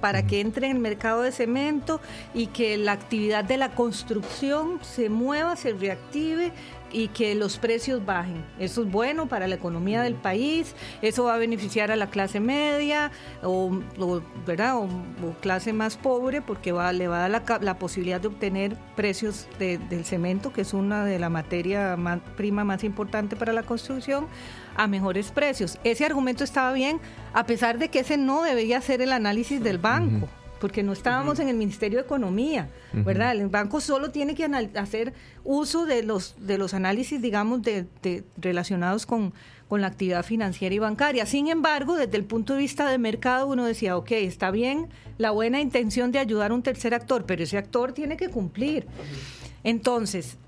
[0.00, 2.00] para que entre en el mercado de cemento
[2.34, 6.52] y que la actividad de la construcción se mueva, se reactive
[6.94, 8.44] y que los precios bajen.
[8.58, 12.38] Eso es bueno para la economía del país, eso va a beneficiar a la clase
[12.40, 13.10] media
[13.42, 13.80] o,
[14.46, 14.76] ¿verdad?
[14.76, 14.88] o,
[15.40, 20.04] clase más pobre porque va, le va a dar la, posibilidad de obtener precios del
[20.04, 21.96] cemento, que es una de la materia
[22.36, 24.26] prima más importante para la construcción,
[24.76, 25.78] a mejores precios.
[25.82, 27.00] Ese argumento estaba bien,
[27.32, 30.28] a pesar de que ese no debería ser el análisis del banco.
[30.64, 33.32] Porque no estábamos en el Ministerio de Economía, ¿verdad?
[33.32, 35.12] El banco solo tiene que hacer
[35.44, 37.86] uso de los, de los análisis, digamos, de,
[38.38, 39.34] relacionados con,
[39.68, 41.26] con la actividad financiera y bancaria.
[41.26, 45.32] Sin embargo, desde el punto de vista de mercado, uno decía, ok, está bien la
[45.32, 48.86] buena intención de ayudar a un tercer actor, pero ese actor tiene que cumplir.
[49.64, 50.38] Entonces,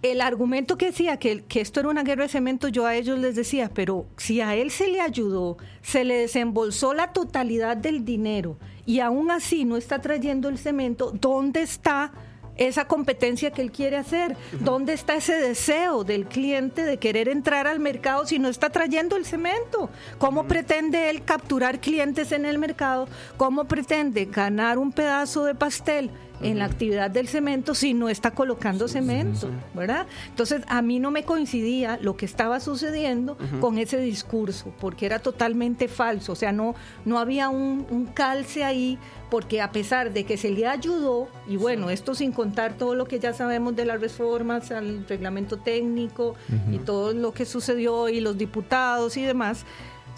[0.00, 3.18] el argumento que decía que, que, esto era una guerra de cemento, yo a ellos
[3.18, 8.06] les decía, pero si a él se le ayudó, se le desembolsó la totalidad del
[8.06, 8.56] dinero
[8.90, 12.10] y aún así no está trayendo el cemento, ¿dónde está
[12.56, 14.36] esa competencia que él quiere hacer?
[14.58, 19.14] ¿Dónde está ese deseo del cliente de querer entrar al mercado si no está trayendo
[19.14, 19.90] el cemento?
[20.18, 23.06] ¿Cómo pretende él capturar clientes en el mercado?
[23.36, 26.10] ¿Cómo pretende ganar un pedazo de pastel?
[26.42, 30.06] En la actividad del cemento si no está colocando cemento, ¿verdad?
[30.28, 35.18] Entonces a mí no me coincidía lo que estaba sucediendo con ese discurso, porque era
[35.18, 36.74] totalmente falso, o sea, no,
[37.04, 38.98] no había un, un calce ahí
[39.30, 43.04] porque a pesar de que se le ayudó, y bueno, esto sin contar todo lo
[43.06, 46.34] que ya sabemos de las reformas al reglamento técnico
[46.70, 49.64] y todo lo que sucedió y los diputados y demás,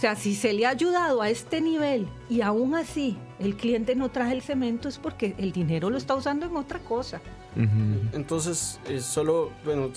[0.02, 4.10] sea, si se le ha ayudado a este nivel y aún así el cliente no
[4.10, 7.20] trae el cemento es porque el dinero lo está usando en otra cosa.
[8.12, 9.90] Entonces, eh, solo, bueno,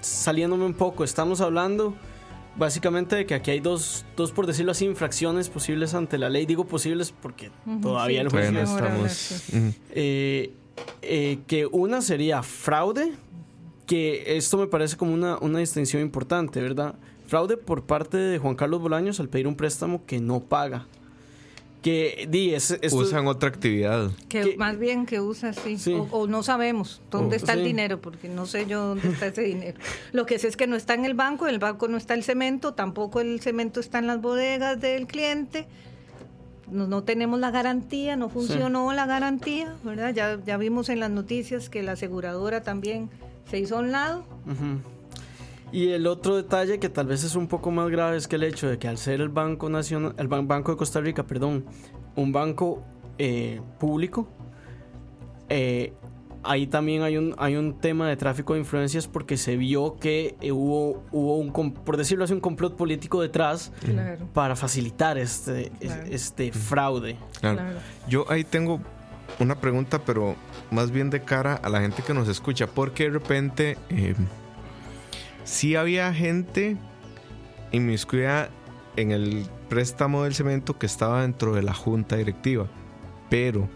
[0.00, 1.94] saliéndome un poco, estamos hablando
[2.56, 6.44] básicamente de que aquí hay dos, dos, por decirlo así, infracciones posibles ante la ley.
[6.44, 9.42] Digo posibles porque todavía sí, el estamos.
[9.90, 10.52] Eh,
[11.02, 13.12] eh, que una sería fraude,
[13.86, 16.96] que esto me parece como una, una distinción importante, ¿verdad?
[17.32, 20.84] Fraude por parte de Juan Carlos Bolaños al pedir un préstamo que no paga
[21.80, 22.54] que di,
[22.92, 24.10] usan otra actividad.
[24.28, 25.78] Que, más bien que usa, sí.
[26.10, 29.80] O, no sabemos dónde está el dinero, porque no sé yo dónde está ese dinero.
[30.12, 32.12] Lo que sé es que no está en el banco, en el banco no está
[32.12, 35.66] el cemento, tampoco el cemento está en las bodegas del cliente.
[36.70, 40.12] No, no tenemos la garantía, no funcionó la garantía, ¿verdad?
[40.12, 43.08] Ya, ya vimos en las noticias que la aseguradora también
[43.50, 44.22] se hizo a un lado.
[45.72, 48.42] Y el otro detalle que tal vez es un poco más grave es que el
[48.44, 51.64] hecho de que al ser el Banco Nacional, el Banco de Costa Rica, perdón,
[52.14, 52.84] un banco
[53.16, 54.28] eh, público,
[55.48, 55.94] eh,
[56.42, 60.36] ahí también hay un, hay un tema de tráfico de influencias porque se vio que
[60.42, 63.72] eh, hubo, hubo un, por decirlo así, un complot político detrás
[64.34, 65.72] para facilitar este,
[66.10, 67.16] este fraude.
[68.08, 68.78] Yo ahí tengo
[69.38, 70.36] una pregunta, pero
[70.70, 73.78] más bien de cara a la gente que nos escucha, porque de repente
[75.44, 76.76] sí había gente
[77.72, 78.50] inmiscuida
[78.96, 82.66] en el préstamo del cemento que estaba dentro de la junta directiva,
[83.30, 83.68] pero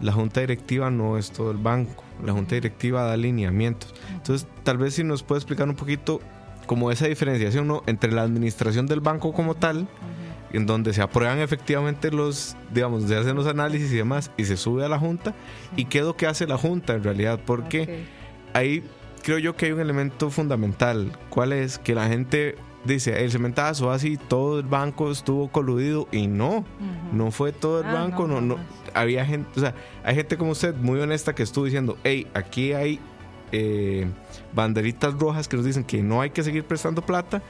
[0.00, 3.94] la junta directiva no es todo el banco, la junta directiva da alineamientos.
[4.12, 6.20] Entonces, tal vez si nos puede explicar un poquito
[6.66, 7.82] como esa diferenciación ¿no?
[7.86, 9.88] entre la administración del banco como tal,
[10.52, 14.56] en donde se aprueban efectivamente los, digamos, se hacen los análisis y demás, y se
[14.56, 15.34] sube a la junta,
[15.76, 18.04] y qué es lo que hace la junta en realidad, porque
[18.52, 18.84] ahí
[19.26, 21.10] creo yo que hay un elemento fundamental.
[21.30, 21.78] ¿Cuál es?
[21.78, 26.64] Que la gente dice, el cementazo así, todo el banco estuvo coludido y no,
[27.12, 28.56] no fue todo el ah, banco, no, no,
[28.94, 32.72] había gente, o sea, hay gente como usted muy honesta que estuvo diciendo, hey, aquí
[32.72, 33.00] hay
[33.50, 34.06] eh,
[34.54, 37.42] banderitas rojas que nos dicen que no hay que seguir prestando plata,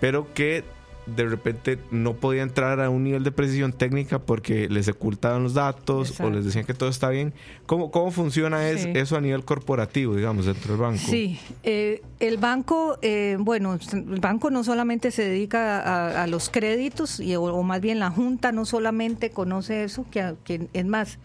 [0.00, 0.62] pero que
[1.06, 5.54] de repente no podía entrar a un nivel de precisión técnica porque les ocultaban los
[5.54, 7.34] datos o les decían que todo está bien.
[7.66, 10.98] ¿Cómo, cómo funciona eso a nivel corporativo, digamos, dentro del banco?
[10.98, 17.20] Sí, eh, el banco, eh, bueno, el banco no solamente se dedica a, los créditos,
[17.20, 21.18] y, o, más bien la Junta no solamente conoce eso, que, que es más,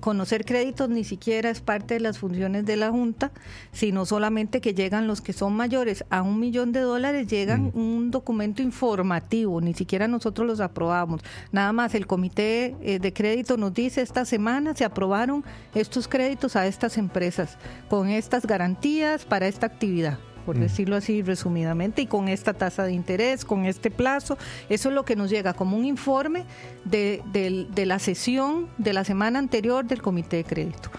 [0.00, 3.32] conocer créditos ni siquiera es parte de las funciones de la Junta,
[3.72, 7.78] sino solamente que llegan los que son mayores a un millón de dólares, llegan mm.
[7.78, 11.22] un documento informativo, ni siquiera nosotros los aprobamos.
[11.52, 16.56] Nada más el comité eh, de crédito nos dice, esta semana se aprobaron estos créditos
[16.56, 17.58] a estas empresas
[17.88, 20.60] con estas garantías para esta actividad por mm.
[20.60, 24.36] decirlo así resumidamente, y con esta tasa de interés, con este plazo.
[24.68, 26.44] Eso es lo que nos llega como un informe
[26.84, 30.90] de, de la sesión de la semana anterior del Comité de Crédito.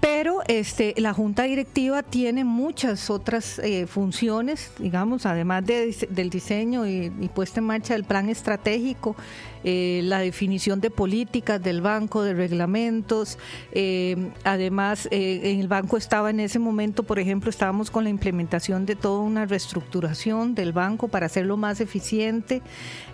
[0.00, 7.10] Pero este, la Junta Directiva tiene muchas otras eh, funciones, digamos, además del diseño y,
[7.34, 9.16] puesta en marcha del plan estratégico,
[9.64, 13.38] eh, la definición de políticas del banco, de reglamentos.
[13.72, 18.86] Eh, además, en el banco estaba en ese momento, por ejemplo, estábamos con la implementación
[18.86, 22.62] de toda una reestructuración del banco para hacerlo más eficiente.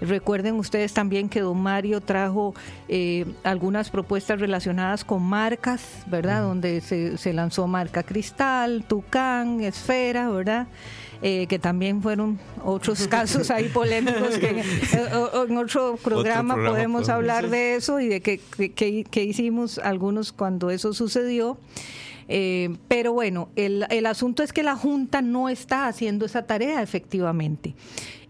[0.00, 2.54] Recuerden ustedes también que don Mario trajo
[3.42, 6.42] algunas propuestas relacionadas con marcas, ¿verdad?
[6.42, 10.66] Donde se, lanzó marca Cristal, Tucán, Esfera, ¿verdad?
[11.26, 17.76] Eh, que también fueron otros casos ahí polémicos que en, otro programa, podemos hablar de
[17.76, 21.56] eso y de qué hicimos algunos cuando eso sucedió.
[22.28, 26.82] Eh, pero bueno, el, el asunto es que la Junta no está haciendo esa tarea
[26.82, 27.74] efectivamente.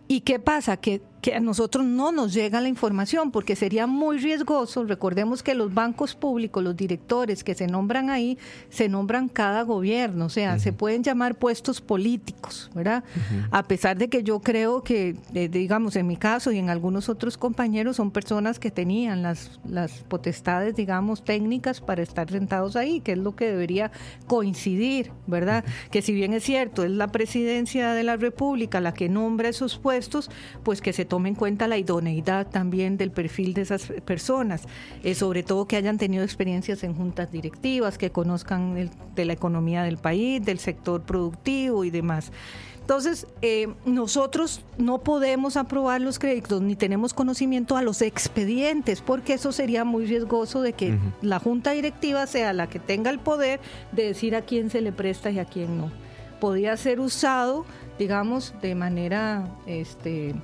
[0.06, 0.76] ¿Y qué pasa?
[0.76, 4.84] Que que a nosotros no nos llega la información porque sería muy riesgoso.
[4.84, 8.36] Recordemos que los bancos públicos, los directores que se nombran ahí,
[8.68, 13.04] se nombran cada gobierno, o sea, se pueden llamar puestos políticos, ¿verdad?
[13.50, 17.08] A pesar de que yo creo que, eh, digamos, en mi caso y en algunos
[17.08, 23.00] otros compañeros son personas que tenían las, las potestades, digamos, técnicas para estar sentados ahí,
[23.00, 23.92] que es lo que debería
[24.26, 25.64] coincidir, ¿verdad?
[25.90, 29.78] Que si bien es cierto, es la presidencia de la República la que nombra esos
[29.78, 30.30] puestos,
[30.62, 34.62] pues que se tome en cuenta la idoneidad también del perfil de esas personas,
[35.04, 39.84] eh, sobre todo que hayan tenido experiencias en juntas directivas, que conozcan de la economía
[39.84, 42.32] del país, del sector productivo y demás.
[42.80, 49.34] Entonces, eh, nosotros no podemos aprobar los créditos ni tenemos conocimiento a los expedientes, porque
[49.34, 53.60] eso sería muy riesgoso de que la junta directiva sea la que tenga el poder
[53.92, 55.92] de decir a quién se le presta y a quién no.
[56.40, 57.64] Podría ser usado,
[58.00, 60.34] digamos, de manera este,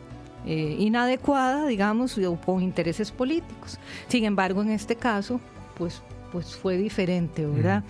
[0.47, 3.79] eh, inadecuada, digamos, o con intereses políticos.
[4.09, 5.41] Sin embargo, en este caso,
[5.77, 7.83] pues pues fue diferente, ¿verdad?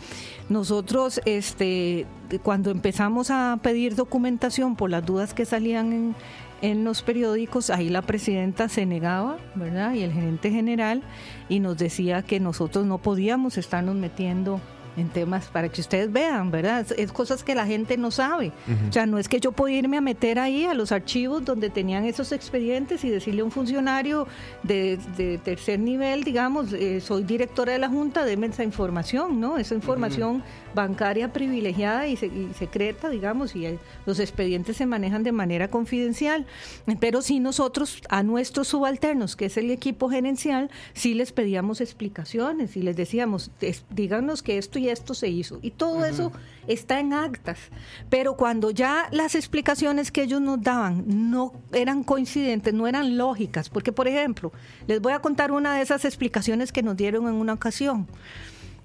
[0.49, 2.07] Nosotros, este,
[2.43, 6.15] cuando empezamos a pedir documentación por las dudas que salían en,
[6.63, 9.95] en los periódicos, ahí la presidenta se negaba, ¿verdad?
[9.95, 11.03] Y el gerente general,
[11.49, 14.61] y nos decía que nosotros no podíamos estarnos metiendo
[14.97, 16.87] en temas para que ustedes vean, ¿verdad?
[16.97, 18.53] Es, cosas que la gente no sabe.
[18.89, 21.71] O sea, no es que yo pueda irme a meter ahí a los archivos donde
[21.71, 24.27] tenían esos expedientes y decirle a un funcionario
[24.63, 29.59] de, tercer nivel, digamos, eh, soy directora de la Junta, déme esa información, ¿no?
[29.59, 30.43] Esa información
[30.75, 36.47] bancaria privilegiada y, secreta, digamos, y los expedientes se manejan de manera confidencial.
[36.99, 42.77] Pero si nosotros a nuestros subalternos, que es el equipo gerencial, sí les pedíamos explicaciones
[42.77, 43.51] y les decíamos,
[43.91, 45.59] díganos que esto y esto se hizo.
[45.63, 46.33] Y todo eso
[46.67, 47.59] está en actas.
[48.09, 53.69] Pero cuando ya las explicaciones que ellos nos daban no eran coincidentes, no eran lógicas,
[53.69, 54.53] porque por ejemplo,
[54.87, 58.07] les voy a contar una de esas explicaciones que nos dieron en una ocasión.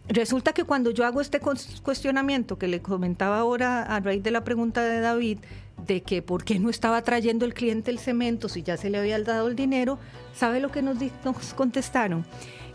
[0.08, 4.44] Resulta que cuando yo hago este cuestionamiento que le comentaba ahora a raíz de la
[4.44, 5.39] pregunta de David,
[5.88, 9.00] de que por qué no estaba trayendo el cliente el cemento si ya se le
[9.00, 9.98] había dado el dinero,
[10.36, 12.26] ¿sabe lo que nos, nos contestaron?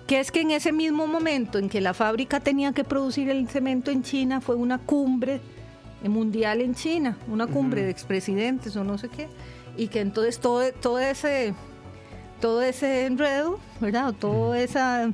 [0.09, 3.49] Que es que en ese mismo momento en que la fábrica tenía que producir el
[3.49, 5.40] cemento en China, fue una cumbre
[6.03, 9.29] mundial en China, una cumbre de expresidentes o no sé qué,
[9.77, 11.55] y que entonces todo, todo ese
[12.40, 14.14] todo ese enredo, ¿verdad?
[14.19, 15.12] toda esa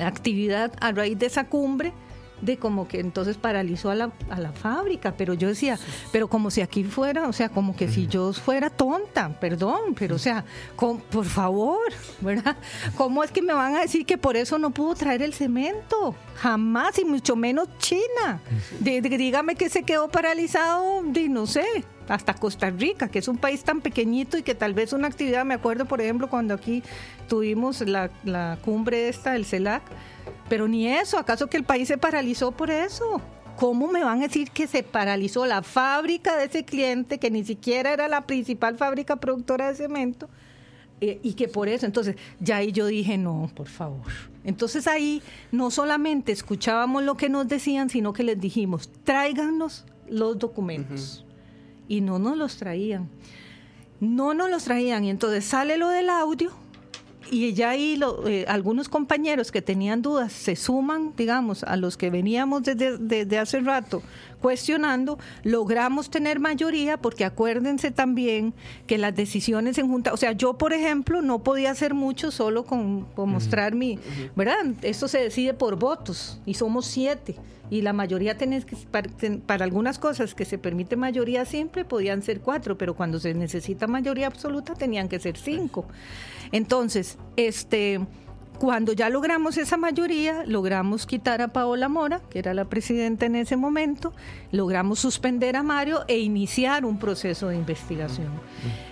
[0.00, 1.92] actividad a raíz de esa cumbre
[2.40, 5.78] de como que entonces paralizó a la, a la fábrica, pero yo decía,
[6.12, 10.16] pero como si aquí fuera, o sea, como que si yo fuera tonta, perdón, pero
[10.16, 10.44] o sea,
[10.76, 11.80] por favor,
[12.20, 12.56] ¿verdad?
[12.96, 16.14] ¿Cómo es que me van a decir que por eso no pudo traer el cemento?
[16.36, 18.40] Jamás, y mucho menos China.
[18.80, 21.64] dígame que se quedó paralizado, de, no sé,
[22.08, 25.44] hasta Costa Rica, que es un país tan pequeñito y que tal vez una actividad,
[25.44, 26.82] me acuerdo por ejemplo cuando aquí
[27.28, 29.82] tuvimos la, la cumbre esta, el CELAC,
[30.48, 33.20] pero ni eso, ¿acaso que el país se paralizó por eso?
[33.56, 37.44] ¿Cómo me van a decir que se paralizó la fábrica de ese cliente, que ni
[37.44, 40.28] siquiera era la principal fábrica productora de cemento?
[41.00, 44.06] Eh, y que por eso, entonces, ya ahí yo dije, no, por favor.
[44.44, 50.38] Entonces ahí no solamente escuchábamos lo que nos decían, sino que les dijimos, tráiganos los
[50.38, 51.24] documentos
[51.86, 53.08] y no nos los traían.
[54.00, 56.52] No nos los traían y entonces sale lo del audio
[57.30, 62.10] y ya ahí eh, algunos compañeros que tenían dudas se suman, digamos, a los que
[62.10, 64.02] veníamos desde, desde, hace rato
[64.40, 68.54] cuestionando, logramos tener mayoría porque acuérdense también
[68.86, 72.64] que las decisiones en junta, o sea, yo por ejemplo no podía hacer mucho solo
[72.64, 73.98] con, mostrar mi,
[74.36, 74.74] ¿verdad?
[74.82, 77.36] Esto se decide por votos y somos siete
[77.70, 78.76] y la mayoría tenés que,
[79.46, 83.86] para, algunas cosas que se permite mayoría simple podían ser cuatro, pero cuando se necesita
[83.86, 85.86] mayoría absoluta tenían que ser cinco.
[86.52, 88.00] Entonces, este,
[88.58, 93.36] cuando ya logramos esa mayoría, logramos quitar a Paola Mora, que era la presidenta en
[93.36, 94.12] ese momento,
[94.50, 98.28] logramos suspender a Mario e iniciar un proceso de investigación.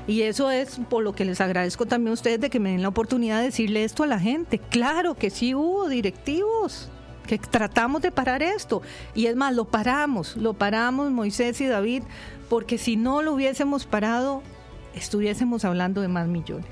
[0.07, 2.83] Y eso es por lo que les agradezco también a ustedes de que me den
[2.83, 4.59] la oportunidad de decirle esto a la gente.
[4.59, 6.89] Claro que sí hubo directivos,
[7.27, 8.83] que tratamos de parar esto.
[9.15, 12.05] Y es más, lo paramos, lo paramos Moisés y David,
[12.49, 14.43] porque si no lo hubiésemos parado,
[14.95, 16.71] estuviésemos hablando de más millones.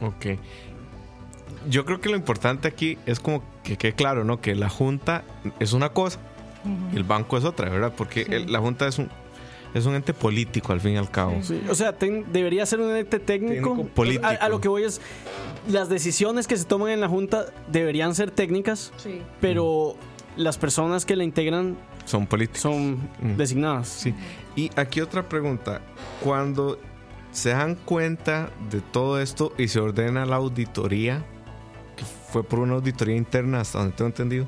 [0.00, 0.38] Ok.
[1.68, 4.40] Yo creo que lo importante aquí es como que quede claro, ¿no?
[4.40, 5.24] Que la Junta
[5.60, 6.18] es una cosa,
[6.94, 7.92] el banco es otra, ¿verdad?
[7.96, 9.08] Porque la Junta es un,
[9.74, 11.40] es un ente político al fin y al cabo.
[11.68, 13.84] O sea, debería ser un ente técnico.
[13.86, 14.26] político.
[14.26, 15.00] A, lo que voy es,
[15.68, 18.92] las decisiones que se toman en la Junta deberían ser técnicas,
[19.40, 19.96] pero
[20.36, 22.62] las personas que la integran son políticos.
[22.62, 22.98] Son
[23.36, 23.88] designadas.
[23.88, 24.14] Sí.
[24.56, 25.80] Y aquí otra pregunta.
[26.22, 26.78] Cuando
[27.30, 31.24] se dan cuenta de todo esto y se ordena la auditoría,
[31.96, 34.46] que fue por una auditoría interna, hasta donde tengo entendido,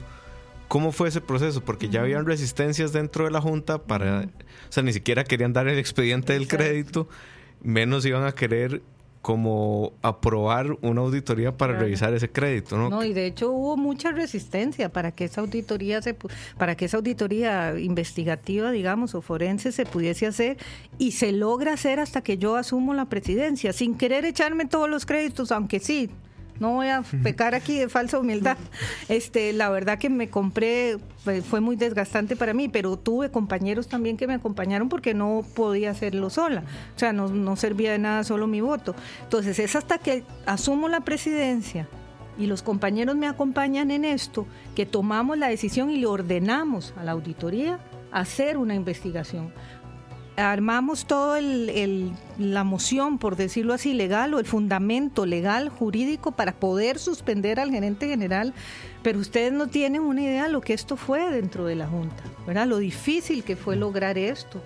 [0.68, 1.60] ¿Cómo fue ese proceso?
[1.60, 4.22] Porque ya habían resistencias dentro de la Junta para...
[4.68, 7.08] O sea, ni siquiera querían dar el expediente del crédito,
[7.62, 8.82] menos iban a querer
[9.22, 12.90] como aprobar una auditoría para revisar ese crédito, ¿no?
[12.90, 16.14] No, y de hecho hubo mucha resistencia para que esa auditoría se
[16.58, 20.58] para que esa auditoría investigativa, digamos, o forense se pudiese hacer
[20.98, 25.06] y se logra hacer hasta que yo asumo la presidencia, sin querer echarme todos los
[25.06, 26.10] créditos, aunque sí,
[26.60, 28.56] no voy a pecar aquí de falsa humildad.
[29.08, 33.88] Este, la verdad que me compré, pues, fue muy desgastante para mí, pero tuve compañeros
[33.88, 36.62] también que me acompañaron porque no podía hacerlo sola.
[36.94, 38.94] O sea, no, no servía de nada solo mi voto.
[39.22, 41.88] Entonces, es hasta que asumo la presidencia
[42.38, 47.04] y los compañeros me acompañan en esto, que tomamos la decisión y le ordenamos a
[47.04, 47.78] la auditoría
[48.10, 49.52] hacer una investigación
[50.36, 56.52] armamos todo el, la moción, por decirlo así, legal o el fundamento legal, jurídico, para
[56.52, 58.52] poder suspender al gerente general,
[59.02, 62.22] pero ustedes no tienen una idea de lo que esto fue dentro de la Junta,
[62.46, 62.66] ¿verdad?
[62.66, 64.60] Lo difícil que fue lograr esto,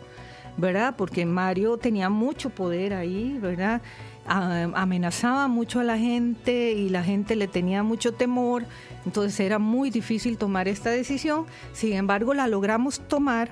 [0.56, 0.94] ¿verdad?
[0.96, 3.82] Porque Mario tenía mucho poder ahí, ¿verdad?
[4.30, 8.66] amenazaba mucho a la gente y la gente le tenía mucho temor,
[9.06, 13.50] entonces era muy difícil tomar esta decisión, sin embargo la logramos tomar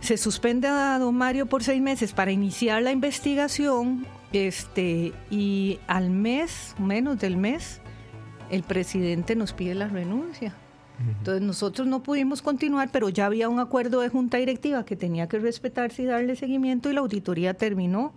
[0.00, 6.10] se suspende a don Mario por seis meses para iniciar la investigación este, y al
[6.10, 7.80] mes, menos del mes,
[8.50, 10.54] el presidente nos pide la renuncia.
[11.18, 15.28] Entonces nosotros no pudimos continuar, pero ya había un acuerdo de junta directiva que tenía
[15.28, 18.12] que respetarse y darle seguimiento y la auditoría terminó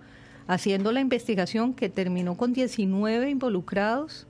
[0.47, 4.27] haciendo la investigación que terminó con 19 involucrados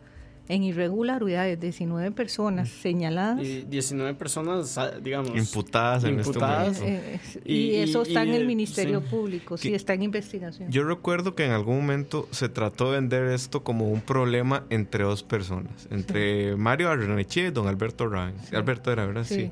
[0.50, 3.46] en irregularidades, 19 personas señaladas.
[3.46, 6.84] Y 19 personas, ah, digamos, imputadas en este momento.
[6.84, 10.70] Eh, eh, y, eso está en el Ministerio Público, sí, está en investigación.
[10.70, 15.06] Yo recuerdo que en algún momento se trató de vender esto como un problema entre
[15.06, 18.52] dos personas, entre Mario Arreneche y don Alberto Ramos.
[18.52, 19.24] Alberto era, ¿verdad?
[19.24, 19.50] Sí.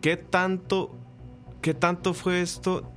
[0.00, 0.94] ¿Qué tanto,
[1.60, 2.88] ¿Qué tanto fue esto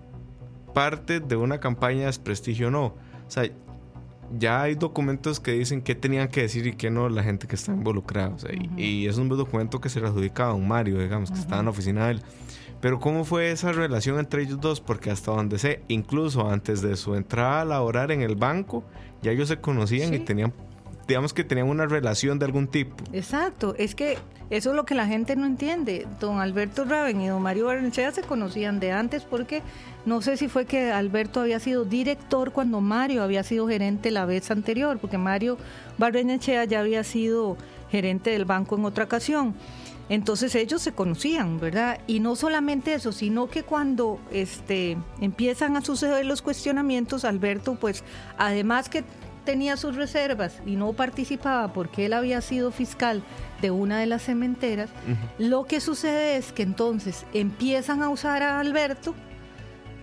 [0.74, 2.86] parte de una campaña de desprestigio o no?
[3.28, 3.50] O sea,
[4.38, 7.56] ya hay documentos que dicen qué tenían que decir y qué no la gente que
[7.56, 8.36] está involucrada.
[8.78, 11.66] y, es un documento que se le adjudicaba a un Mario, digamos, que estaba en
[11.66, 12.22] la oficina de él.
[12.82, 14.82] Pero ¿cómo fue esa relación entre ellos dos?
[14.82, 18.84] Porque hasta donde sé, incluso antes de su entrada a laborar en el banco,
[19.22, 20.54] ya ellos se conocían y tenían
[21.08, 22.96] digamos que tenían una relación de algún tipo.
[23.14, 24.18] Exacto, es que
[24.50, 26.08] eso es lo que la gente no entiende.
[26.20, 29.62] Don Alberto Raven y don Mario Barnechea se conocían de antes porque
[30.06, 34.26] no sé si fue que Alberto había sido director cuando Mario había sido gerente la
[34.26, 35.58] vez anterior, porque Mario
[35.98, 37.58] Barrenechea ya había sido
[37.90, 39.56] gerente del banco en otra ocasión.
[40.08, 42.00] Entonces ellos se conocían, ¿verdad?
[42.06, 48.04] Y no solamente eso, sino que cuando este, empiezan a suceder los cuestionamientos, Alberto, pues
[48.38, 49.04] además que
[49.46, 53.24] tenía sus reservas y no participaba porque él había sido fiscal
[53.62, 54.90] de una de las cementeras,
[55.38, 59.16] lo que sucede es que entonces empiezan a usar a Alberto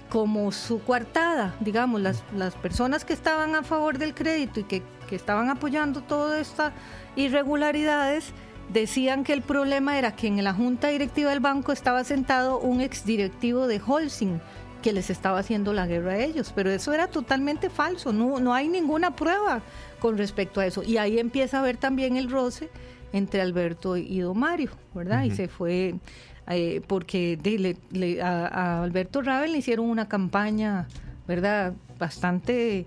[0.08, 4.82] como su coartada, digamos, las, las personas que estaban a favor del crédito y que,
[5.08, 6.72] que estaban apoyando todas estas
[7.16, 8.32] irregularidades,
[8.72, 12.80] decían que el problema era que en la junta directiva del banco estaba sentado un
[12.80, 14.38] exdirectivo de Holcim,
[14.82, 18.52] que les estaba haciendo la guerra a ellos, pero eso era totalmente falso, no, no
[18.52, 19.62] hay ninguna prueba
[20.00, 20.82] con respecto a eso.
[20.82, 22.68] Y ahí empieza a haber también el roce
[23.12, 25.24] entre Alberto y Don Mario, ¿verdad?
[25.24, 25.94] Y se fue,
[26.48, 27.38] eh, porque
[28.22, 30.88] a, Alberto Ravel le hicieron una campaña,
[31.28, 31.74] ¿verdad?
[31.98, 32.86] Bastante,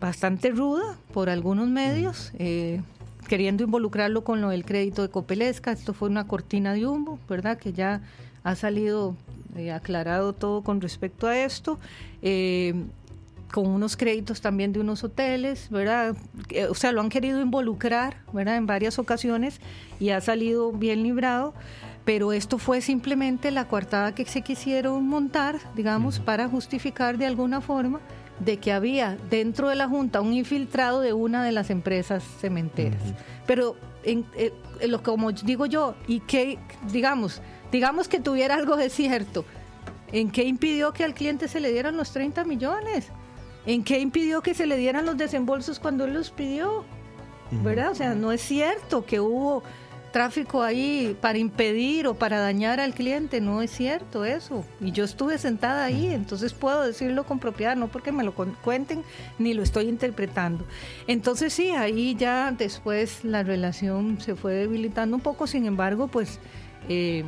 [0.00, 2.32] bastante ruda por algunos medios.
[2.38, 2.80] Eh,
[3.28, 7.58] queriendo involucrarlo con lo del crédito de Copelesca, esto fue una cortina de humo, ¿verdad?
[7.58, 8.00] Que ya
[8.42, 9.14] ha salido
[9.56, 11.78] eh, aclarado todo con respecto a esto.
[12.22, 12.74] Eh,
[13.52, 16.14] con unos créditos también de unos hoteles, ¿verdad?
[16.68, 18.56] O sea, lo han querido involucrar, ¿verdad?
[18.56, 19.60] En varias ocasiones
[19.98, 21.52] y ha salido bien librado,
[22.04, 27.60] pero esto fue simplemente la coartada que se quisieron montar, digamos, para justificar de alguna
[27.60, 28.00] forma
[28.38, 33.02] de que había dentro de la Junta un infiltrado de una de las empresas cementeras.
[33.46, 34.52] Pero, en, eh,
[34.88, 36.58] lo como digo yo, y que,
[36.90, 37.42] digamos,
[37.72, 39.44] digamos que tuviera algo de cierto,
[40.12, 43.08] ¿en qué impidió que al cliente se le dieran los 30 millones?
[43.66, 46.84] ¿En qué impidió que se le dieran los desembolsos cuando él los pidió?
[47.50, 47.90] ¿Verdad?
[47.90, 49.62] O sea, no es cierto que hubo
[50.12, 54.64] tráfico ahí para impedir o para dañar al cliente, no es cierto eso.
[54.80, 59.02] Y yo estuve sentada ahí, entonces puedo decirlo con propiedad, no porque me lo cuenten
[59.38, 60.64] ni lo estoy interpretando.
[61.06, 66.38] Entonces sí, ahí ya después la relación se fue debilitando un poco, sin embargo, pues...
[66.88, 67.24] Eh,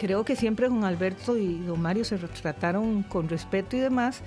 [0.00, 4.22] creo que siempre don Alberto y don Mario se trataron con respeto y demás,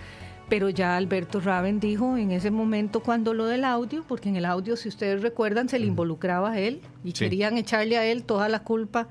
[0.48, 4.46] pero ya Alberto Raven dijo en ese momento cuando lo del audio, porque en el
[4.46, 8.50] audio, si ustedes recuerdan, se le involucraba a él y querían echarle a él toda
[8.50, 9.08] la culpa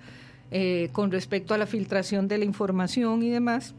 [0.53, 3.75] eh, con respecto a la filtración de la información y demás.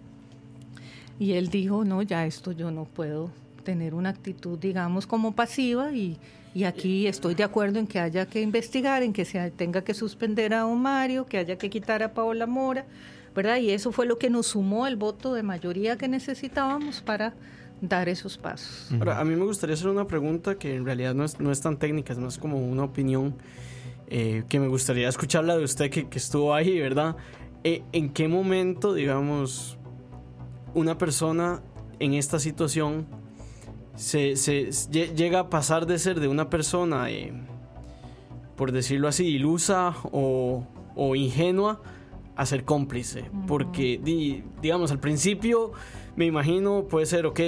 [1.19, 3.31] Y él dijo, no, ya esto yo no puedo
[3.63, 6.17] tener una actitud, digamos, como pasiva y,
[6.53, 9.93] y aquí estoy de acuerdo en que haya que investigar, en que se tenga que
[9.93, 12.85] suspender a don Mario, que haya que quitar a Paola Mora,
[13.35, 13.57] ¿verdad?
[13.57, 17.33] Y eso fue lo que nos sumó el voto de mayoría que necesitábamos para
[17.81, 18.91] dar esos pasos.
[18.99, 21.59] Ahora, a mí me gustaría hacer una pregunta que en realidad no es, no es
[21.59, 23.35] tan técnica, es más como una opinión
[24.07, 27.15] eh, que me gustaría escucharla de usted que, que estuvo ahí, ¿verdad?
[27.63, 29.79] Eh, ¿En qué momento, digamos,
[30.75, 31.63] una persona
[31.99, 33.07] en esta situación
[33.95, 37.33] se, se, llega a pasar de ser de una persona, eh,
[38.55, 40.65] por decirlo así, ilusa o,
[40.95, 41.81] o ingenua
[42.35, 43.25] a ser cómplice?
[43.47, 43.99] Porque,
[44.61, 45.71] digamos, al principio
[46.15, 47.39] me imagino, puede ser, ok,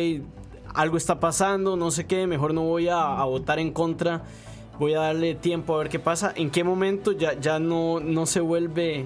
[0.73, 4.23] algo está pasando, no sé qué, mejor no voy a, votar en contra,
[4.77, 6.33] voy a darle tiempo a ver qué pasa.
[6.35, 9.05] ¿En qué momento ya, ya no, no se vuelve...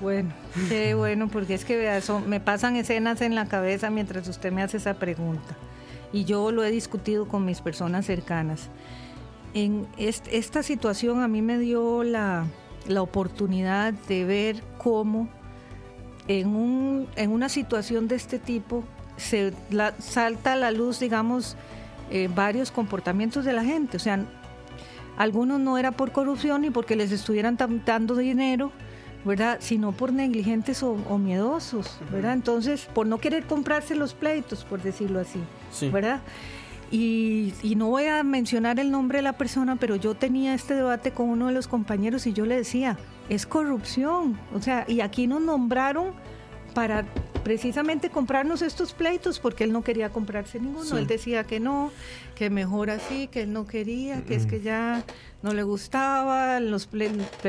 [0.00, 0.32] Bueno,
[0.70, 4.62] qué bueno, porque es que vea, me pasan escenas en la cabeza mientras usted me
[4.62, 5.56] hace esa pregunta.
[6.12, 8.68] Y yo lo he discutido con mis personas cercanas.
[9.54, 12.46] En esta situación a mí me dio la,
[12.88, 15.28] la oportunidad de ver cómo
[16.28, 18.84] en, un, en una situación de este tipo
[19.16, 19.52] se
[19.98, 21.56] salta a la luz, digamos,
[22.10, 23.96] eh, varios comportamientos de la gente.
[23.96, 24.24] O sea,
[25.16, 28.72] algunos no era por corrupción ni porque les estuvieran dando dinero,
[29.24, 29.58] ¿verdad?
[29.60, 32.32] Sino por negligentes o, miedosos, ¿verdad?
[32.32, 35.40] Entonces, por no querer comprarse los pleitos, por decirlo así,
[35.90, 36.20] ¿verdad?
[36.90, 40.74] Y, y, no voy a mencionar el nombre de la persona, pero yo tenía este
[40.74, 42.98] debate con uno de los compañeros y yo le decía,
[43.28, 44.36] es corrupción.
[44.52, 46.08] O sea, y aquí nos nombraron
[46.74, 47.04] para
[47.42, 50.98] precisamente comprarnos estos pleitos porque él no quería comprarse ninguno.
[50.98, 51.90] Él decía que no,
[52.34, 55.04] que mejor así, que él no quería, que es que ya
[55.42, 56.88] no le gustaba los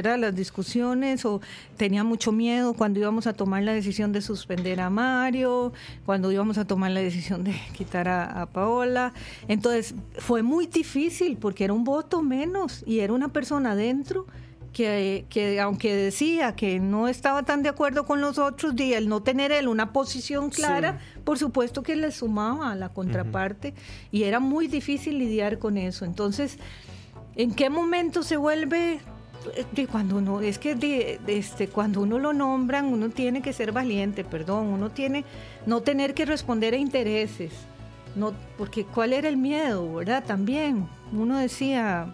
[0.04, 1.42] las discusiones o
[1.78, 5.74] tenía mucho miedo cuando íbamos a tomar la decisión de suspender a Mario,
[6.06, 9.14] cuando íbamos a tomar la decisión de quitar a, a Paola.
[9.48, 14.26] Entonces fue muy difícil porque era un voto menos y era una persona adentro
[14.74, 19.10] que, que, aunque decía que no estaba tan de acuerdo con los otros, y el
[19.10, 23.74] no tener él una posición clara, por supuesto que le sumaba a la contraparte
[24.12, 26.06] y era muy difícil lidiar con eso.
[26.06, 26.58] Entonces,
[27.36, 29.00] ¿en qué momento se vuelve
[29.72, 33.72] de cuando uno es que de, este cuando uno lo nombran uno tiene que ser
[33.72, 35.26] valiente perdón uno tiene
[35.66, 37.52] no tener que responder a intereses
[38.16, 42.14] no porque cuál era el miedo verdad también uno decía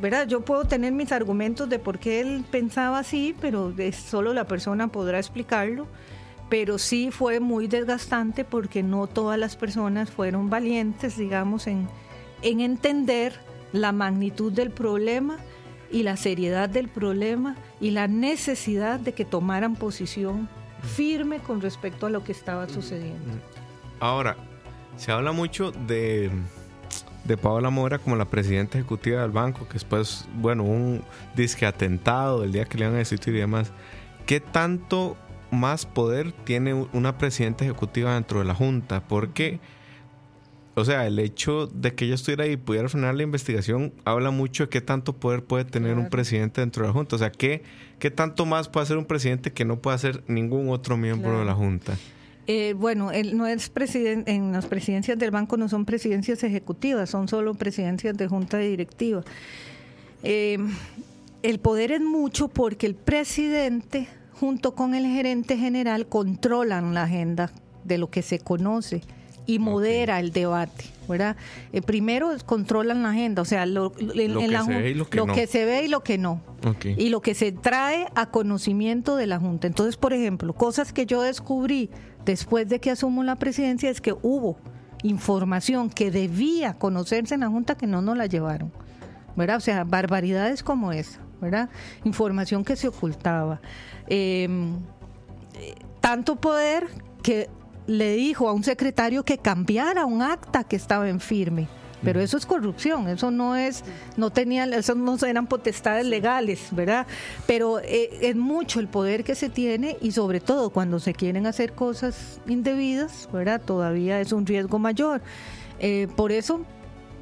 [0.00, 0.26] ¿verdad?
[0.26, 4.88] Yo puedo tener mis argumentos de por qué él pensaba así, pero solo la persona
[4.88, 5.86] podrá explicarlo.
[6.48, 11.88] Pero sí fue muy desgastante porque no todas las personas fueron valientes, digamos, en,
[12.42, 13.34] en entender
[13.72, 15.36] la magnitud del problema
[15.92, 20.48] y la seriedad del problema y la necesidad de que tomaran posición
[20.82, 23.38] firme con respecto a lo que estaba sucediendo.
[24.00, 24.36] Ahora,
[24.96, 26.30] se habla mucho de
[27.24, 31.02] de Paola Mora como la presidenta ejecutiva del banco, que después, bueno, un
[31.34, 33.72] disque atentado el día que le iban a destituir y demás.
[34.26, 35.16] ¿Qué tanto
[35.50, 39.06] más poder tiene una presidenta ejecutiva dentro de la Junta?
[39.06, 39.60] Porque,
[40.74, 44.30] o sea, el hecho de que ella estuviera ahí y pudiera frenar la investigación habla
[44.30, 47.16] mucho de qué tanto poder puede tener un presidente dentro de la Junta.
[47.16, 47.62] O sea, ¿qué,
[47.98, 51.44] ¿qué tanto más puede hacer un presidente que no puede hacer ningún otro miembro de
[51.44, 51.96] la Junta?
[52.46, 57.10] Eh, bueno, él no es presidente, en las presidencias del banco no son presidencias ejecutivas,
[57.10, 59.22] son solo presidencias de junta directiva.
[60.22, 60.58] Eh,
[61.42, 67.52] el poder es mucho porque el presidente junto con el gerente general controlan la agenda
[67.84, 69.02] de lo que se conoce
[69.46, 71.36] y modera el debate, ¿verdad?
[71.72, 75.64] Eh, primero controlan la agenda, o sea, lo, que, se ve y lo, que, se
[75.64, 76.40] ve y lo que no.
[76.96, 79.66] Y lo que se trae a conocimiento de la Junta.
[79.66, 81.90] Entonces, por ejemplo, cosas que yo descubrí
[82.24, 84.56] después de que asumo la presidencia es que hubo
[85.02, 88.72] información que debía conocerse en la Junta que no nos la llevaron.
[89.36, 89.56] ¿verdad?
[89.56, 91.68] O sea, barbaridades como esa, ¿verdad?
[92.04, 93.60] Información que se ocultaba.
[94.06, 94.78] Em,
[96.00, 96.86] tanto poder
[97.22, 97.48] que
[97.86, 101.68] le dijo a un secretario que cambiara un acta que estaba en firme.
[102.02, 103.84] Pero eso es corrupción, eso no es,
[104.16, 107.06] no tenían, eso no eran potestades legales, ¿verdad?
[107.46, 111.46] Pero eh, es mucho el poder que se tiene y sobre todo cuando se quieren
[111.46, 113.60] hacer cosas indebidas, ¿verdad?
[113.60, 115.20] Todavía es un riesgo mayor.
[115.78, 116.62] Eh, por eso,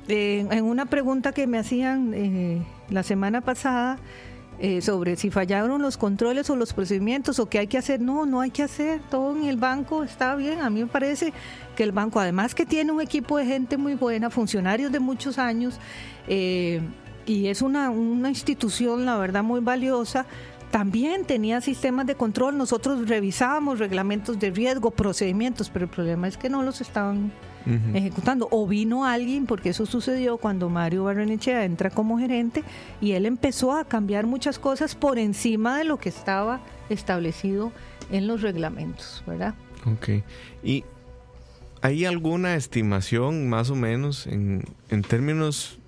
[0.09, 3.99] eh, en una pregunta que me hacían la semana pasada,
[4.81, 8.01] sobre si fallaron los controles o los procedimientos o qué hay que hacer.
[8.01, 9.01] No, no hay que hacer.
[9.11, 10.61] Todo en el banco está bien.
[10.61, 11.33] A mí me parece
[11.77, 15.39] que el banco, además que tiene un equipo de gente muy buena, funcionarios de muchos
[15.39, 15.79] años,
[16.27, 16.81] eh,
[17.25, 20.27] y es una, una institución, la verdad, muy valiosa,
[20.71, 22.59] también tenía sistemas de control.
[22.59, 27.31] Nosotros revisábamos reglamentos de riesgo, procedimientos, pero el problema es que no los estaban
[27.95, 28.49] ejecutando.
[28.51, 32.65] O vino alguien, porque eso sucedió cuando Mario Barrenechea entra como gerente
[33.01, 37.73] y él empezó a cambiar muchas cosas por encima de lo que estaba establecido
[38.11, 39.55] en los reglamentos, ¿verdad?
[39.85, 40.23] Ok.
[40.63, 40.85] ¿Y
[41.83, 45.79] hay alguna estimación más o menos en, en términos,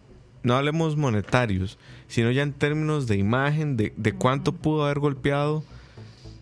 [0.43, 1.79] no hablemos monetarios,
[2.09, 5.65] sino ya en términos de imagen, de, de cuánto pudo haber golpeado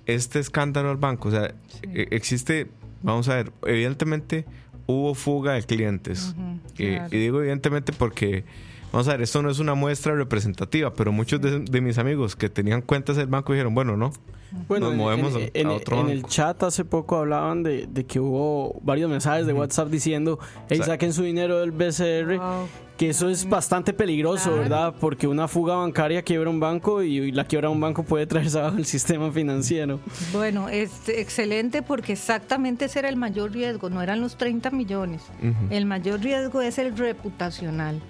[0.07, 1.29] este escándalo al banco?
[1.29, 2.67] O sea, e- existe,
[3.03, 4.45] vamos a ver, evidentemente
[4.89, 6.35] hubo fuga de clientes.
[6.79, 7.09] Eh, claro.
[7.15, 8.45] y digo evidentemente porque,
[8.93, 12.37] vamos a ver, esto no es una muestra representativa, pero muchos de, de mis amigos
[12.37, 14.13] que tenían cuentas del banco dijeron, bueno, no.
[14.67, 17.63] Bueno, Nos en- movemos en, a- en- a otro en el chat hace poco hablaban
[17.63, 20.39] de, de que hubo varios mensajes de WhatsApp diciendo,
[20.71, 22.67] hey, saquen su dinero del BCR, Wow.
[22.97, 24.59] que eso es bastante peligroso, Claro.
[24.63, 24.95] ¿verdad?
[24.99, 28.27] Porque una fuga bancaria quiebra un banco y, y la quiebra de un banco puede
[28.27, 30.01] traerse abajo el sistema financiero.
[30.33, 35.23] Bueno, es excelente porque exactamente ese era el mayor riesgo, no eran los 30 millones.
[35.69, 38.01] El mayor riesgo es el reputacional.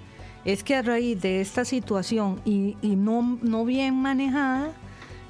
[0.45, 4.71] Es que a raíz de esta situación y, no, no bien manejada,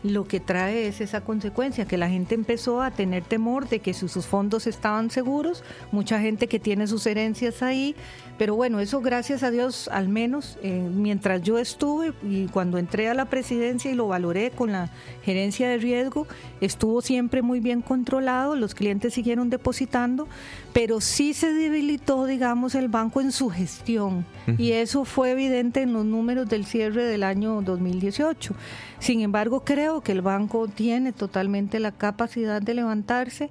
[0.04, 3.94] lo que trae es esa consecuencia, que la gente empezó a tener temor de que
[3.94, 7.96] sus, sus fondos estaban seguros, mucha gente que tiene sus herencias ahí,
[8.40, 13.10] pero bueno, eso gracias a Dios, al menos eh, mientras yo estuve y cuando entré
[13.10, 14.90] a la presidencia y lo valoré con la
[15.24, 16.26] gerencia de riesgo,
[16.62, 20.30] estuvo siempre muy bien controlado, los clientes siguieron depositando,
[20.72, 24.26] pero sí se debilitó, digamos, el banco en su gestión
[24.58, 28.56] y eso fue evidente en los números del cierre del año 2018.
[29.00, 33.50] Sin embargo, creo que el banco tiene totalmente la capacidad de levantarse,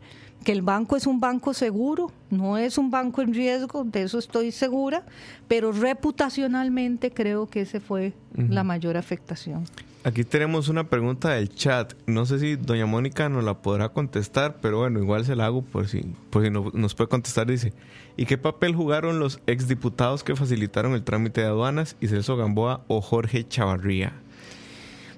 [0.49, 4.18] que el banco es un banco seguro, no es un banco en riesgo, de eso
[4.18, 5.05] estoy segura,
[5.46, 9.64] pero reputacionalmente creo que ese fue la mayor afectación.
[10.05, 11.92] Aquí tenemos una pregunta del chat.
[12.07, 15.61] No sé si doña Mónica nos la podrá contestar, pero bueno, igual se la hago
[15.61, 17.46] por si, por si no- nos puede contestar.
[17.46, 17.74] Dice,
[18.16, 22.84] ¿y qué papel jugaron los exdiputados que facilitaron el trámite de aduanas y Celso Gamboa
[22.88, 24.14] o Jorge Chavarría?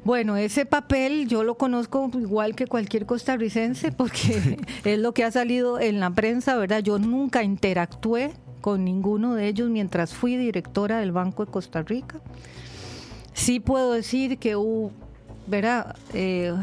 [0.04, 5.30] Bueno, ese papel yo lo conozco igual que cualquier costarricense porque es lo que ha
[5.30, 6.82] salido en la prensa, ¿verdad?
[6.82, 12.20] Yo nunca interactué con ninguno de ellos mientras fui directora del Banco de Costa Rica.
[13.34, 14.92] Sí puedo decir que hubo,
[15.46, 15.96] ¿verdad?
[16.14, 16.54] Eh,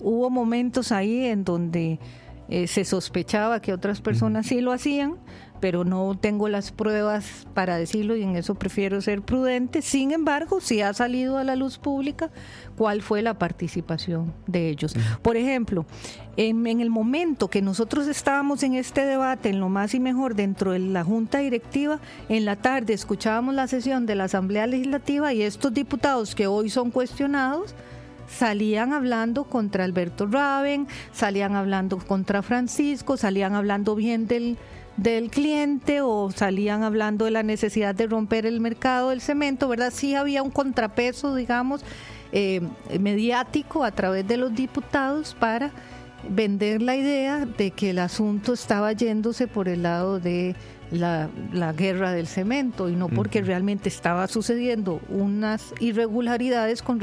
[0.00, 1.98] hubo momentos ahí en donde
[2.48, 5.16] eh, se sospechaba que otras personas sí lo hacían,
[5.60, 9.82] pero no tengo las pruebas para decirlo y en eso prefiero ser prudente.
[9.82, 12.30] Sin embargo, sí ha salido a la luz pública
[12.76, 14.94] cuál fue la participación de ellos.
[15.22, 15.84] Por ejemplo,
[16.36, 20.34] en, en el momento que nosotros estábamos en este debate, en lo más y mejor
[20.34, 25.32] dentro de la Junta Directiva, en la tarde escuchábamos la sesión de la Asamblea Legislativa
[25.32, 27.74] y estos diputados que hoy son cuestionados,
[28.30, 34.56] salían hablando contra Alberto Raven, salían hablando contra Francisco, salían hablando bien del,
[34.96, 39.92] del cliente o salían hablando de la necesidad de romper el mercado del cemento, ¿verdad?
[39.94, 41.82] Sí había un contrapeso, digamos,
[42.32, 42.60] eh,
[42.98, 45.70] mediático a través de los diputados para
[46.28, 50.54] vender la idea de que el asunto estaba yéndose por el lado de
[50.90, 57.00] la, la guerra del cemento y no porque realmente estaba sucediendo unas irregularidades con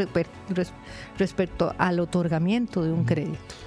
[1.17, 3.66] respecto al otorgamiento de un crédito.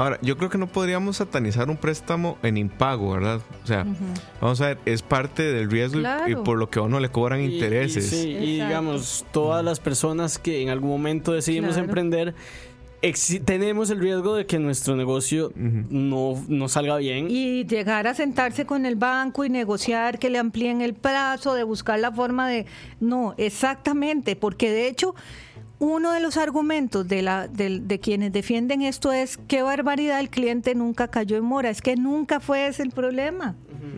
[0.00, 3.40] Ahora, yo creo que no podríamos satanizar un préstamo en impago, ¿verdad?
[3.62, 3.84] O sea,
[4.40, 7.40] vamos a ver, es parte del riesgo y- por lo que a uno le cobran
[7.40, 8.06] Y- y intereses.
[8.08, 11.84] sí, y, digamos, todas las personas que en algún momento decidimos Claro.
[11.84, 12.34] emprender,
[13.44, 17.26] tenemos el riesgo de que nuestro negocio no, no salga bien.
[17.30, 21.62] Y llegar a sentarse con el banco y negociar que le amplíen el plazo, de
[21.62, 22.66] buscar la forma de...
[23.00, 25.14] No, exactamente, porque de hecho
[25.80, 30.74] uno de los argumentos de, la, de quienes defienden esto es qué barbaridad el cliente
[30.74, 31.70] nunca cayó en mora.
[31.70, 33.56] Es que nunca fue ese el problema.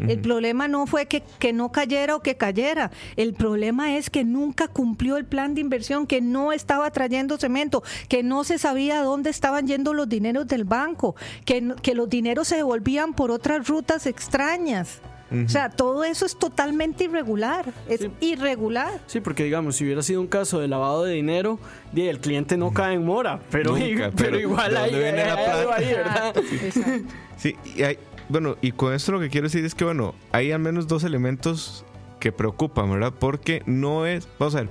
[0.09, 2.93] El problema no fue que, que no cayera o que cayera.
[3.17, 7.83] El problema es que nunca cumplió el plan de inversión, que no estaba trayendo cemento,
[8.09, 12.49] que no se sabía dónde estaban yendo los dineros del banco, que, que los dineros
[12.49, 15.01] se devolvían por otras rutas extrañas.
[15.33, 17.65] O sea, todo eso es totalmente irregular.
[17.89, 18.11] Es Sí.
[18.21, 19.01] irregular.
[19.07, 21.59] Sí, porque digamos, si hubiera sido un caso de lavado de dinero,
[21.93, 25.05] di, el cliente no cae en mora, pero, Nunca, pero, pero igual ¿de hay, dónde
[25.13, 25.75] viene la plata?
[25.77, 26.37] ahí, ¿verdad?
[26.37, 27.13] Exacto.
[27.37, 30.53] Sí, y hay, bueno, y con esto lo que quiero decir es que, bueno, hay
[30.53, 31.85] al menos dos elementos
[32.21, 33.13] que preocupan, ¿verdad?
[33.19, 34.69] Porque no es, vamos a ver,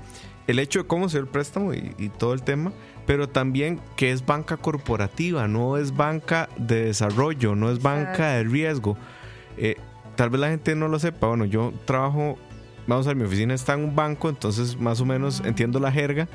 [0.48, 2.72] el hecho de cómo se dio el préstamo y, y todo el tema,
[3.06, 8.44] pero también que es banca corporativa, no es banca de desarrollo, no es banca de
[8.44, 8.96] riesgo.
[9.58, 9.76] Eh,
[10.16, 12.38] tal vez la gente no lo sepa, bueno, yo trabajo,
[12.88, 15.92] vamos a ver, mi oficina está en un banco, entonces más o menos entiendo la
[15.92, 16.28] jerga,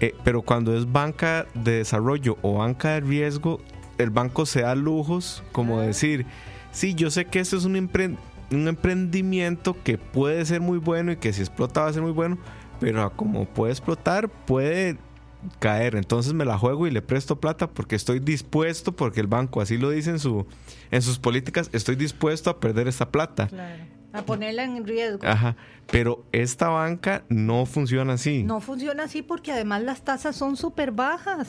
[0.00, 3.60] eh, pero cuando es banca de desarrollo o banca de riesgo,
[3.98, 6.26] el banco se da lujos como decir,
[6.70, 7.90] sí, yo sé que esto es un
[8.52, 12.12] un emprendimiento que puede ser muy bueno y que si explota va a ser muy
[12.12, 12.38] bueno,
[12.78, 14.98] pero como puede explotar, puede
[15.58, 15.96] caer.
[15.96, 19.78] Entonces me la juego y le presto plata porque estoy dispuesto, porque el banco así
[19.78, 20.46] lo dice en, su,
[20.90, 23.48] en sus políticas, estoy dispuesto a perder esta plata.
[23.48, 23.84] Claro.
[24.12, 25.26] A ponerla en riesgo.
[25.26, 25.56] Ajá.
[25.90, 28.42] Pero esta banca no funciona así.
[28.44, 31.48] No funciona así porque además las tasas son súper bajas.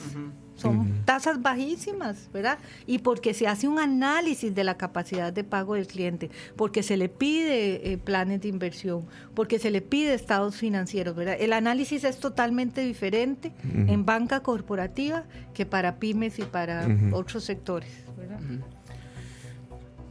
[0.58, 2.58] Son tasas bajísimas, ¿verdad?
[2.84, 6.96] Y porque se hace un análisis de la capacidad de pago del cliente, porque se
[6.96, 9.04] le pide eh, planes de inversión,
[9.34, 11.36] porque se le pide estados financieros, ¿verdad?
[11.38, 17.90] El análisis es totalmente diferente en banca corporativa que para pymes y para otros sectores,
[18.16, 18.40] ¿verdad?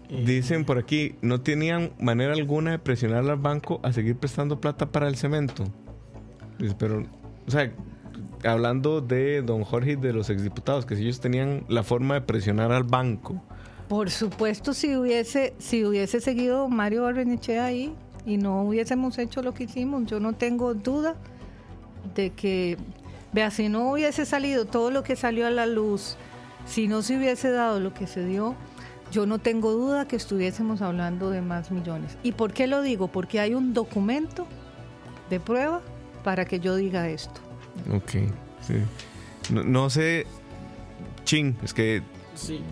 [0.09, 4.89] Dicen por aquí, no tenían manera alguna de presionar al banco a seguir prestando plata
[4.89, 5.65] para el cemento.
[6.79, 7.03] Pero,
[7.45, 7.69] o sea,
[8.47, 12.21] hablando de don Jorge y de los exdiputados, que si ellos tenían la forma de
[12.21, 13.41] presionar al banco.
[13.87, 17.93] Por supuesto, si hubiese, si hubiese seguido Mario Barrenechea ahí
[18.25, 21.15] y no hubiésemos hecho lo que hicimos, yo no tengo duda
[22.13, 22.77] de que,
[23.31, 26.17] vea, si no hubiese salido todo lo que salió a la luz,
[26.65, 28.55] si no se hubiese dado lo que se dio,
[29.11, 32.17] yo no tengo duda que estuviésemos hablando de más millones.
[32.23, 33.07] ¿Y por qué lo digo?
[33.07, 34.45] Porque hay un documento
[35.29, 35.81] de prueba
[36.23, 37.46] para que yo diga esto.
[37.93, 38.11] Ok,
[38.61, 38.73] sí.
[39.51, 40.25] No, sé,
[41.23, 42.03] ching, es que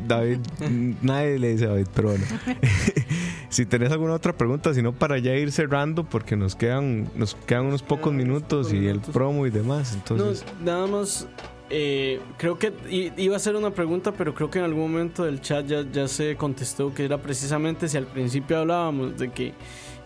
[0.08, 0.40] David,
[1.02, 2.26] nadie le dice a David, pero bueno.
[3.50, 7.36] si tenés alguna otra pregunta, si no, para ya ir cerrando, porque nos quedan, nos
[7.36, 9.94] quedan unos pocos minutos y el promo y demás.
[9.94, 11.28] Entonces, nada más.
[11.72, 12.72] Eh, creo que
[13.18, 16.08] iba a ser una pregunta, pero creo que en algún momento del chat ya, ya
[16.08, 19.54] se contestó que era precisamente si al principio hablábamos de que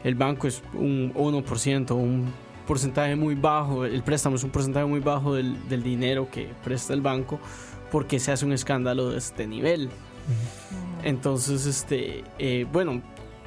[0.05, 2.31] el banco es un 1%, un
[2.69, 6.93] porcentaje muy bajo, el préstamo es un porcentaje muy bajo del, del dinero que presta
[6.93, 7.39] el banco,
[7.91, 9.89] porque se hace un escándalo de este nivel.
[11.03, 13.01] Entonces, este, eh, bueno,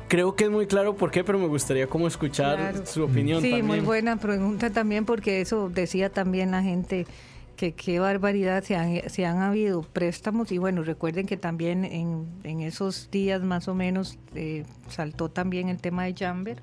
[0.09, 3.41] creo que es muy claro por qué, pero me gustaría como escuchar su opinión.
[3.43, 7.07] Sí, muy buena pregunta también, porque eso decía también la gente
[7.57, 12.26] que qué barbaridad se han, se han habido préstamos y bueno, recuerden que también en,
[12.44, 16.62] en esos días más o menos eh, saltó también el tema de Jamber,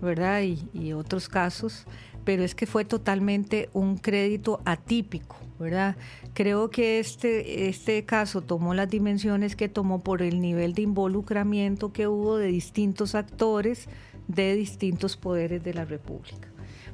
[0.00, 0.42] ¿verdad?
[0.42, 1.86] Y, y, otros casos,
[2.24, 5.96] pero es que fue totalmente un crédito atípico, ¿verdad?
[6.34, 11.92] Creo que este, este caso tomó las dimensiones que tomó por el nivel de involucramiento
[11.92, 13.88] que hubo de distintos actores
[14.28, 16.48] de distintos poderes de la República,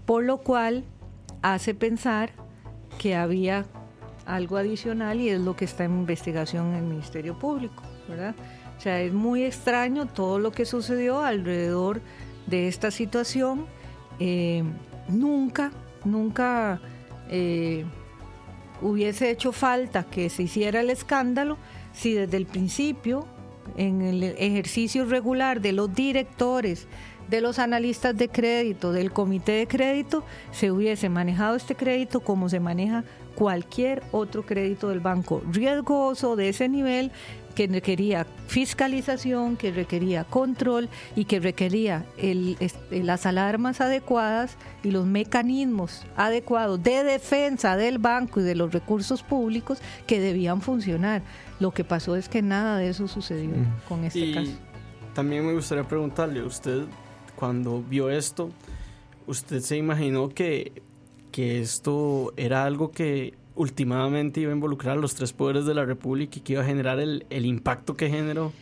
[0.04, 0.84] por lo cual
[1.40, 2.32] hace pensar
[2.98, 3.66] que había
[4.26, 8.34] algo adicional y es lo que está en investigación en el Ministerio Público, ¿verdad?
[8.78, 12.00] O sea, es muy extraño todo lo que sucedió alrededor
[12.46, 13.66] de esta situación.
[14.18, 14.64] Eh,
[15.08, 15.72] nunca,
[16.04, 16.80] nunca
[17.28, 17.84] eh,
[18.80, 21.58] hubiese hecho falta que se hiciera el escándalo
[21.92, 23.26] si desde el principio,
[23.76, 26.88] en el ejercicio regular de los directores,
[27.32, 32.50] de los analistas de crédito, del comité de crédito, se hubiese manejado este crédito como
[32.50, 33.04] se maneja
[33.34, 37.10] cualquier otro crédito del banco riesgoso de ese nivel
[37.54, 42.04] que requería fiscalización, que requería control y que requería
[42.90, 49.22] las alarmas adecuadas y los mecanismos adecuados de defensa del banco y de los recursos
[49.22, 51.22] públicos que debían funcionar.
[51.60, 53.54] Lo que pasó es que nada de eso sucedió
[53.88, 54.52] con este caso.
[55.14, 56.84] También me gustaría preguntarle, ¿usted
[57.42, 58.50] cuando vio esto,
[59.26, 60.80] usted se imaginó que,
[61.32, 65.84] que esto era algo que últimamente iba a involucrar a los tres poderes de la
[65.84, 68.52] República y que iba a generar el, el impacto que generó?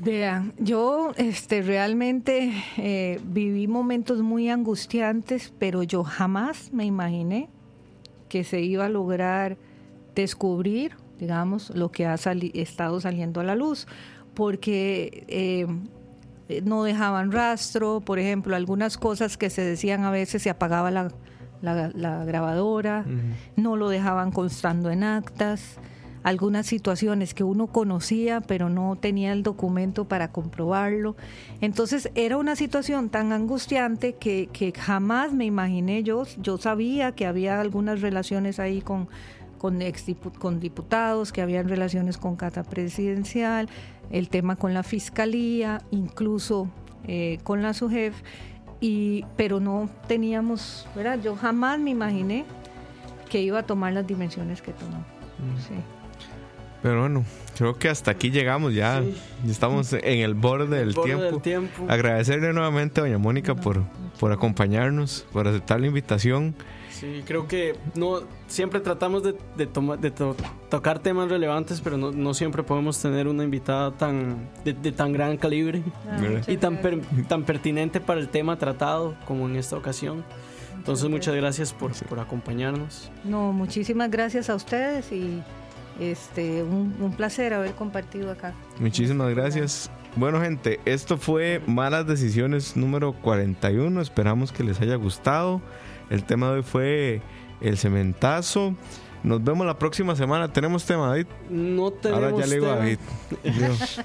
[0.00, 7.50] Vean, yo este, realmente eh, viví momentos muy angustiantes, pero yo jamás me imaginé
[8.30, 9.58] que se iba a lograr
[10.14, 13.86] descubrir, digamos, lo que ha estado saliendo a la luz,
[14.32, 15.66] porque eh,
[16.64, 21.12] no dejaban rastro, por ejemplo, algunas cosas que se decían a veces se apagaba la,
[21.60, 23.04] la, grabadora,
[23.56, 25.78] no lo dejaban constando en actas,
[26.22, 31.16] algunas situaciones que uno conocía pero no tenía el documento para comprobarlo.
[31.60, 37.26] Entonces era una situación tan angustiante que, que jamás me imaginé yo, yo sabía que
[37.26, 39.08] había algunas relaciones ahí con,
[39.58, 39.80] con,
[40.38, 43.68] con diputados, que habían relaciones con Cata Presidencial,
[44.10, 46.70] el tema con la fiscalía, incluso
[47.06, 48.14] eh, con la SUGEF,
[48.80, 51.20] y, pero no teníamos, ¿verdad?
[51.22, 52.44] Yo jamás me imaginé
[53.28, 54.98] que iba a tomar las dimensiones que tomó.
[54.98, 55.98] Mm.
[56.82, 57.24] Pero bueno,
[57.56, 59.02] creo que hasta aquí llegamos ya.
[59.02, 59.50] Sí.
[59.50, 61.24] Estamos en el borde, del, Borde tiempo.
[61.24, 61.86] del tiempo.
[61.88, 63.82] Agradecerle nuevamente a doña Mónica por,
[64.20, 66.54] por acompañarnos, por aceptar la invitación.
[66.98, 70.34] Sí, creo que no siempre tratamos de, de, toma- de to-
[70.68, 75.12] tocar temas relevantes, pero no, no siempre podemos tener una invitada tan de, de tan
[75.12, 79.76] gran calibre Ah, y tan, per- tan pertinente para el tema tratado como en esta
[79.76, 80.24] ocasión.
[80.76, 83.10] Entonces, muchas gracias por, por acompañarnos.
[83.24, 85.42] No, muchísimas gracias a ustedes y
[86.00, 88.54] este un, un placer haber compartido acá.
[88.78, 89.90] Muchísimas gracias.
[90.16, 94.00] Bueno, gente, esto fue Malas Decisiones número 41.
[94.00, 95.60] Esperamos que les haya gustado.
[96.10, 97.22] El tema de hoy fue
[97.60, 98.74] el cementazo.
[99.22, 100.52] Nos vemos la próxima semana.
[100.52, 101.26] ¿Tenemos tema, David?
[101.50, 102.98] No tenemos Ahora ya le digo a tema- David.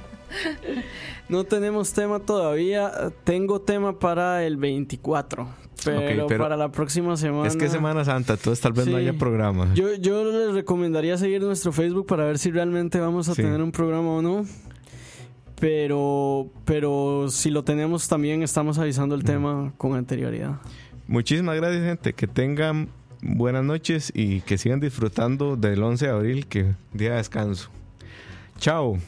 [1.29, 2.91] No tenemos tema todavía.
[3.23, 5.47] Tengo tema para el 24.
[5.85, 7.47] Pero, para la próxima semana.
[7.47, 9.71] Es que Semana Santa, entonces tal vez no haya programa.
[9.75, 13.41] Yo, yo les recomendaría seguir nuestro Facebook para ver si realmente vamos a Sí.
[13.41, 14.45] tener un programa o no.
[15.59, 20.59] Pero, pero si lo tenemos también estamos avisando el tema con anterioridad.
[21.07, 22.13] Muchísimas gracias, gente.
[22.13, 22.89] Que tengan
[23.21, 27.69] buenas noches y que sigan disfrutando del 11 de abril, que día de descanso.
[28.57, 28.99] Chao.